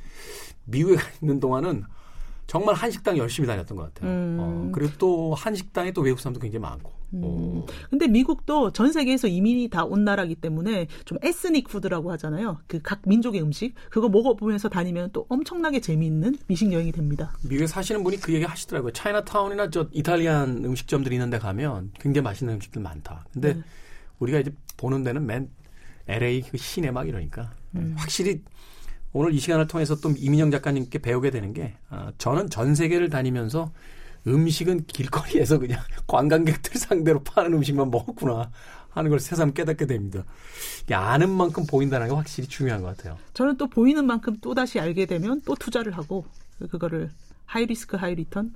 미국에 0.65 0.97
가 0.97 1.03
있는 1.21 1.39
동안은 1.39 1.85
정말 2.47 2.75
한식당 2.75 3.19
열심히 3.19 3.47
다녔던 3.47 3.77
것 3.77 3.93
같아요. 3.95 4.11
음. 4.11 4.37
어, 4.41 4.71
그리고 4.73 4.93
또 4.97 5.35
한식당에 5.35 5.93
또 5.93 6.01
외국 6.01 6.19
사람도 6.21 6.41
굉장히 6.41 6.63
많고. 6.63 6.91
어, 7.25 7.67
근데 7.91 8.07
미국도 8.09 8.73
전 8.73 8.93
세계에서 8.93 9.29
이민이 9.29 9.69
다 9.69 9.85
온 9.85 10.05
나라기 10.05 10.35
때문에 10.35 10.87
좀 11.05 11.19
에스닉 11.23 11.69
푸드라고 11.69 12.11
하잖아요. 12.13 12.59
그 12.67 12.81
각 12.83 13.03
민족의 13.07 13.41
음식 13.43 13.75
그거 13.91 14.09
먹어보면서 14.09 14.69
다니면 14.69 15.11
또 15.13 15.27
엄청나게 15.29 15.81
재미있는 15.81 16.37
미식 16.47 16.73
여행이 16.73 16.93
됩니다. 16.93 17.33
미국에 17.43 17.67
사시는 17.67 18.03
분이 18.05 18.19
그 18.19 18.33
얘기 18.35 18.45
하시더라고요. 18.45 18.93
차이나타운이나 18.93 19.71
저 19.71 19.89
이탈리안 19.93 20.65
음식점들이 20.65 21.15
있는데 21.17 21.39
가면 21.39 21.93
굉장히 22.01 22.25
맛있는 22.25 22.55
음식들 22.55 22.83
많다. 22.83 23.25
근데 23.33 23.55
네. 23.55 23.63
우리가 24.19 24.39
이제 24.41 24.53
보는 24.77 25.03
데는 25.05 25.27
맨 25.27 25.49
LA 26.09 26.43
그 26.43 26.57
시내 26.57 26.91
막 26.91 27.09
이러니까 27.09 27.53
음. 27.75 27.95
확실히 27.97 28.43
오늘 29.13 29.33
이 29.33 29.39
시간을 29.39 29.67
통해서 29.67 29.97
또 29.97 30.11
이민영 30.11 30.51
작가님께 30.51 30.99
배우게 30.99 31.31
되는 31.31 31.53
게 31.53 31.75
아, 31.89 32.13
저는 32.19 32.51
전 32.51 32.75
세계를 32.75 33.09
다니면서 33.09 33.73
음식은 34.27 34.87
길거리에서 34.87 35.59
그냥 35.59 35.81
관광객들 36.07 36.79
상대로 36.79 37.23
파는 37.23 37.53
음식만 37.55 37.91
먹었구나 37.91 38.51
하는 38.91 39.11
걸 39.11 39.21
새삼 39.21 39.53
깨닫게 39.53 39.87
됩니다. 39.87 40.25
아는 40.91 41.31
만큼 41.31 41.67
보인다는 41.67 42.09
게 42.09 42.15
확실히 42.15 42.49
중요한 42.49 42.83
것 42.83 42.97
같아요. 42.97 43.19
저는 43.35 43.57
또 43.57 43.67
보이는 43.67 44.05
만큼 44.07 44.37
또 44.41 44.55
다시 44.55 44.81
알게 44.81 45.07
되면 45.07 45.41
또 45.45 45.55
투자를 45.55 45.93
하고 45.97 46.25
그거를 46.71 47.11
high 47.45 47.67
risk 47.67 47.97
high 47.97 48.15
return. 48.15 48.55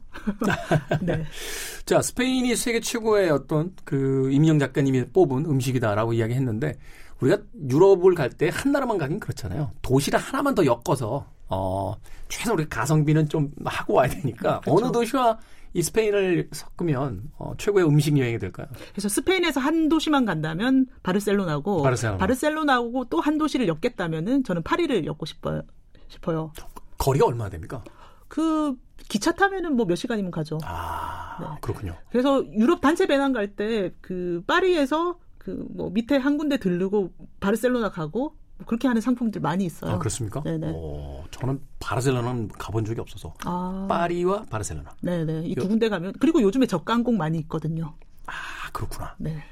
네. 1.02 1.24
자, 1.86 2.00
스페인이 2.02 2.56
세계 2.56 2.80
최고의 2.80 3.30
어떤 3.30 3.72
그 3.84 4.30
이민영 4.32 4.58
작가님이 4.58 5.06
뽑은 5.12 5.44
음식이다라고 5.44 6.12
이야기했는데 6.14 6.74
우리가 7.20 7.38
유럽을 7.68 8.14
갈 8.14 8.30
때 8.30 8.48
한 8.48 8.72
나라만 8.72 8.96
가긴 8.98 9.20
그렇잖아요. 9.20 9.70
도시를 9.82 10.18
하나만 10.18 10.54
더 10.54 10.64
엮어서 10.64 11.26
어 11.48 11.94
최소 12.28 12.54
우리 12.54 12.66
가성비는 12.68 13.28
좀 13.28 13.50
하고 13.64 13.94
와야 13.94 14.08
되니까 14.08 14.60
그렇죠. 14.60 14.86
어느 14.86 14.92
도시와 14.92 15.38
이 15.72 15.82
스페인을 15.82 16.48
섞으면 16.52 17.30
어, 17.38 17.52
최고의 17.56 17.86
음식 17.86 18.16
여행이 18.18 18.38
될까요? 18.38 18.66
그래서 18.92 19.08
스페인에서 19.08 19.60
한 19.60 19.88
도시만 19.88 20.24
간다면 20.24 20.86
바르셀로나고 21.02 21.82
바르셀로나. 21.82 22.18
바르셀로나고 22.18 23.04
또 23.08 23.20
한 23.20 23.38
도시를 23.38 23.68
엮겠다면은 23.68 24.44
저는 24.44 24.62
파리를 24.62 25.04
엮고 25.06 25.26
싶어요. 25.26 25.62
싶어요. 26.08 26.52
거리가 26.98 27.26
얼마나 27.26 27.50
됩니까? 27.50 27.84
그 28.28 28.74
기차 29.08 29.32
타면은 29.32 29.76
뭐 29.76 29.86
몇 29.86 29.94
시간이면 29.96 30.30
가죠. 30.30 30.58
아, 30.64 31.38
네. 31.40 31.46
그렇군요. 31.60 31.96
그래서 32.10 32.44
유럽 32.52 32.80
단체 32.80 33.06
배낭 33.06 33.32
갈 33.32 33.54
때 33.54 33.92
그 34.00 34.42
파리에서 34.46 35.18
그 35.38 35.66
뭐 35.74 35.90
밑에 35.90 36.16
한 36.16 36.36
군데 36.36 36.56
들르고 36.58 37.12
바르셀로나 37.40 37.90
가고 37.90 38.20
뭐 38.20 38.39
그렇게 38.66 38.88
하는 38.88 39.00
상품들 39.00 39.40
많이 39.40 39.64
있어요. 39.64 39.92
아, 39.92 39.98
그렇습니까? 39.98 40.42
네네. 40.42 40.70
오, 40.72 41.24
저는 41.30 41.60
바르셀로나는 41.80 42.48
가본 42.48 42.84
적이 42.84 43.00
없어서. 43.00 43.34
아. 43.44 43.86
파리와 43.88 44.44
바르셀로나. 44.50 44.90
네네. 45.00 45.42
이 45.46 45.54
두 45.54 45.68
군데 45.68 45.88
가면 45.88 46.14
그리고 46.20 46.40
요즘에 46.42 46.66
저가항공 46.66 47.16
많이 47.16 47.38
있거든요. 47.40 47.94
아, 48.26 48.32
그렇구나. 48.72 49.14
네. 49.18 49.42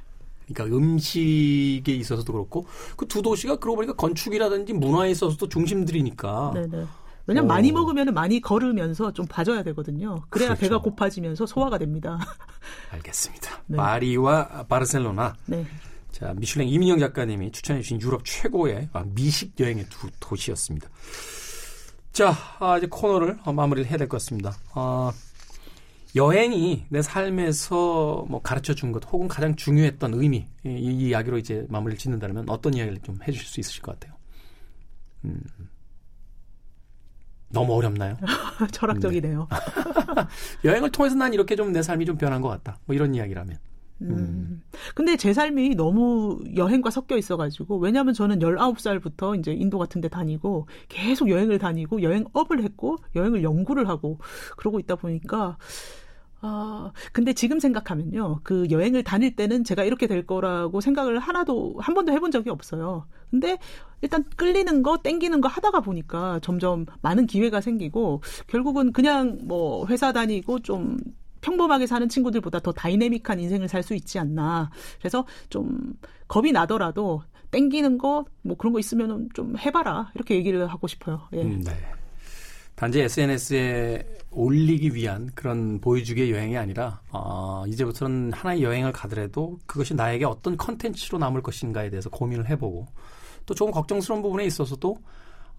그러니까 0.51 0.77
음식에 0.77 1.93
있어서도 1.95 2.33
그렇고 2.33 2.67
그 2.97 3.07
두 3.07 3.21
도시가 3.23 3.57
그러고 3.57 3.77
보니까 3.77 3.95
건축이라든지 3.95 4.73
문화에 4.73 5.11
있어서도 5.11 5.49
중심들이니까. 5.49 6.53
네네. 6.55 6.87
왜냐면 7.27 7.45
오. 7.45 7.53
많이 7.53 7.73
먹으면 7.73 8.15
많이 8.15 8.41
걸으면서 8.41 9.13
좀 9.13 9.27
봐줘야 9.27 9.63
되거든요. 9.65 10.23
그래야 10.31 10.49
그렇죠. 10.55 10.61
배가 10.63 10.79
고파지면서 10.81 11.45
소화가 11.45 11.77
됩니다. 11.77 12.19
알겠습니다. 12.93 13.51
네. 13.67 13.77
파리와 13.77 14.65
바르셀로나. 14.69 15.35
네. 15.47 15.67
자, 16.19 16.35
미슐랭 16.37 16.67
이민영 16.69 16.99
작가님이 16.99 17.53
추천해주신 17.53 18.01
유럽 18.01 18.25
최고의 18.25 18.89
아, 18.93 19.05
미식 19.15 19.59
여행의 19.61 19.87
두 19.89 20.09
도시였습니다. 20.19 20.89
자, 22.13 22.35
아, 22.59 22.77
이제 22.79 22.87
코너를 22.89 23.39
마무리를 23.47 23.89
해야 23.89 23.97
될 23.97 24.09
것 24.09 24.17
같습니다. 24.17 24.53
아, 24.75 25.13
여행이 26.17 26.87
내 26.89 27.03
삶에서 27.03 28.27
뭐 28.29 28.41
가르쳐 28.43 28.75
준 28.75 28.91
것 28.93 29.05
혹은 29.13 29.29
가장 29.29 29.55
중요했던 29.55 30.15
의미 30.15 30.47
이, 30.65 30.71
이 30.71 31.09
이야기로 31.09 31.39
이제 31.39 31.67
마무리를 31.69 31.99
짓는다면 31.99 32.49
어떤 32.49 32.75
이야기를 32.75 33.01
좀 33.03 33.19
해주실 33.27 33.47
수 33.47 33.61
있으실 33.61 33.83
것 33.83 33.99
같아요. 34.01 34.17
음. 35.25 35.41
너무 37.51 37.75
어렵나요? 37.75 38.17
철학적이네요. 38.73 39.49
네. 39.51 39.59
여행을 40.69 40.91
통해서 40.91 41.15
난 41.15 41.33
이렇게 41.33 41.55
좀 41.55 41.73
내 41.73 41.83
삶이 41.83 42.05
좀 42.07 42.17
변한 42.19 42.41
것 42.43 42.49
같다. 42.49 42.79
뭐 42.87 42.97
이런 42.97 43.15
이야기라면. 43.15 43.57
음. 44.03 44.11
음. 44.11 44.63
근데 44.95 45.17
제 45.17 45.33
삶이 45.33 45.75
너무 45.75 46.39
여행과 46.57 46.91
섞여 46.91 47.17
있어가지고, 47.17 47.79
왜냐면 47.79 48.15
저는 48.15 48.39
19살부터 48.39 49.39
이제 49.39 49.53
인도 49.53 49.79
같은 49.79 50.01
데 50.01 50.09
다니고, 50.09 50.69
계속 50.89 51.29
여행을 51.29 51.59
다니고, 51.59 52.03
여행업을 52.03 52.63
했고, 52.63 52.99
여행을 53.17 53.43
연구를 53.43 53.89
하고, 53.89 54.19
그러고 54.57 54.79
있다 54.79 54.97
보니까, 54.97 55.59
아, 56.41 56.93
근데 57.13 57.33
지금 57.33 57.59
생각하면요. 57.59 58.41
그 58.45 58.69
여행을 58.71 59.03
다닐 59.03 59.35
때는 59.35 59.65
제가 59.65 59.83
이렇게 59.83 60.07
될 60.07 60.25
거라고 60.25 60.81
생각을 60.81 61.19
하나도, 61.19 61.77
한 61.81 61.95
번도 61.95 62.13
해본 62.13 62.31
적이 62.31 62.51
없어요. 62.51 63.07
근데 63.31 63.59
일단 64.01 64.25
끌리는 64.37 64.83
거, 64.85 64.99
땡기는 64.99 65.41
거 65.41 65.49
하다가 65.49 65.81
보니까 65.81 66.39
점점 66.41 66.87
많은 67.03 67.27
기회가 67.27 67.61
생기고, 67.61 68.23
결국은 68.47 68.93
그냥 68.93 69.39
뭐 69.43 69.87
회사 69.89 70.13
다니고 70.13 70.61
좀 70.61 70.97
평범하게 71.41 71.87
사는 71.87 72.09
친구들보다 72.09 72.61
더 72.61 72.73
다이내믹한 72.73 73.41
인생을 73.41 73.69
살 73.69 73.83
수 73.83 73.95
있지 73.95 74.19
않나. 74.19 74.71
그래서 74.99 75.25
좀 75.49 75.95
겁이 76.27 76.53
나더라도 76.53 77.23
땡기는 77.51 77.97
거, 77.97 78.25
뭐 78.43 78.57
그런 78.57 78.73
거 78.73 78.79
있으면 78.79 79.29
좀 79.35 79.57
해봐라. 79.57 80.11
이렇게 80.15 80.35
얘기를 80.35 80.67
하고 80.67 80.87
싶어요. 80.87 81.23
예. 81.33 81.43
음, 81.43 81.63
네. 81.65 81.73
단지 82.75 83.01
SNS에 83.01 84.05
올리기 84.31 84.95
위한 84.95 85.31
그런 85.35 85.81
보여주기의 85.81 86.31
여행이 86.31 86.57
아니라 86.57 87.01
어, 87.11 87.65
이제부터는 87.67 88.33
하나의 88.33 88.63
여행을 88.63 88.93
가더라도 88.93 89.59
그것이 89.67 89.95
나에게 89.95 90.25
어떤 90.25 90.57
컨텐츠로 90.57 91.19
남을 91.19 91.43
것인가에 91.43 91.91
대해서 91.91 92.09
고민을 92.11 92.49
해보고 92.51 92.87
또 93.47 93.55
조금 93.55 93.73
걱정스러운 93.73 94.23
부분에 94.23 94.45
있어서도 94.45 94.97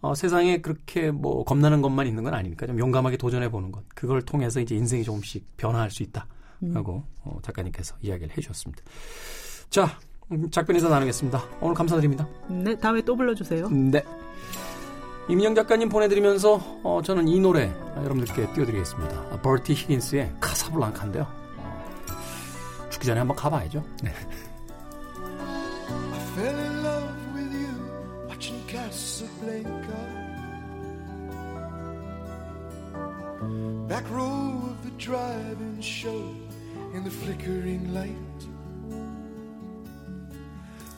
어, 0.02 0.16
세상에 0.16 0.62
그렇게 0.62 1.12
뭐 1.12 1.44
겁나는 1.44 1.82
것만 1.82 2.08
있는 2.08 2.24
건 2.24 2.34
아니니까 2.34 2.68
좀 2.68 2.80
용감하게 2.80 3.18
도전해 3.18 3.50
보는 3.50 3.72
것 3.72 3.84
그걸 3.94 4.22
통해서 4.22 4.60
이제 4.60 4.76
인생이 4.76 5.04
조금씩 5.04 5.58
변화할 5.58 5.92
수 5.92 6.04
있다 6.04 6.26
라고 6.62 6.96
음. 6.96 7.04
어, 7.24 7.40
작가님께서 7.42 7.96
이야기를 8.02 8.36
해 8.36 8.42
주셨습니다. 8.42 8.84
자 9.70 10.00
음, 10.32 10.50
작변에서 10.52 10.90
나누겠습니다. 10.90 11.44
오늘 11.62 11.76
감사드립니다. 11.76 12.28
네 12.48 12.78
다음에 12.78 13.02
또 13.02 13.16
불러주세요. 13.16 13.70
네. 13.70 14.04
임영 15.30 15.54
작가님 15.54 15.90
보내드리면서 15.90 16.80
어, 16.84 17.02
저는 17.04 17.28
이 17.28 17.40
노래 17.40 17.72
여러분들께 17.98 18.54
띄워드리겠습니다. 18.54 19.42
버티 19.42 19.74
히긴스의 19.74 20.34
카사블랑카인데요. 20.40 21.28
어, 21.58 22.90
죽기 22.90 23.06
전에 23.06 23.20
한번 23.20 23.36
가봐야죠. 23.36 23.84
네. 24.04 24.12
Back 33.90 34.08
row 34.12 34.62
of 34.70 34.84
the 34.84 34.92
drive-in 35.04 35.82
show 35.82 36.36
in 36.94 37.04
the 37.04 37.10
flickering 37.10 37.92
light. 37.92 38.40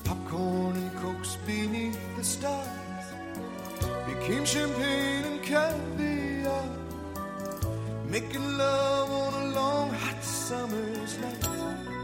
Popcorn 0.03 0.75
and 0.75 0.93
cokes 0.97 1.37
beneath 1.47 1.97
the 2.17 2.23
stars 2.25 3.05
became 4.05 4.43
champagne 4.43 5.23
and 5.23 5.41
caviar. 5.41 6.65
Making 8.09 8.57
love 8.57 9.09
on 9.09 9.33
a 9.41 9.55
long 9.55 9.89
hot 9.91 10.21
summer's 10.21 11.17
night. 11.19 12.00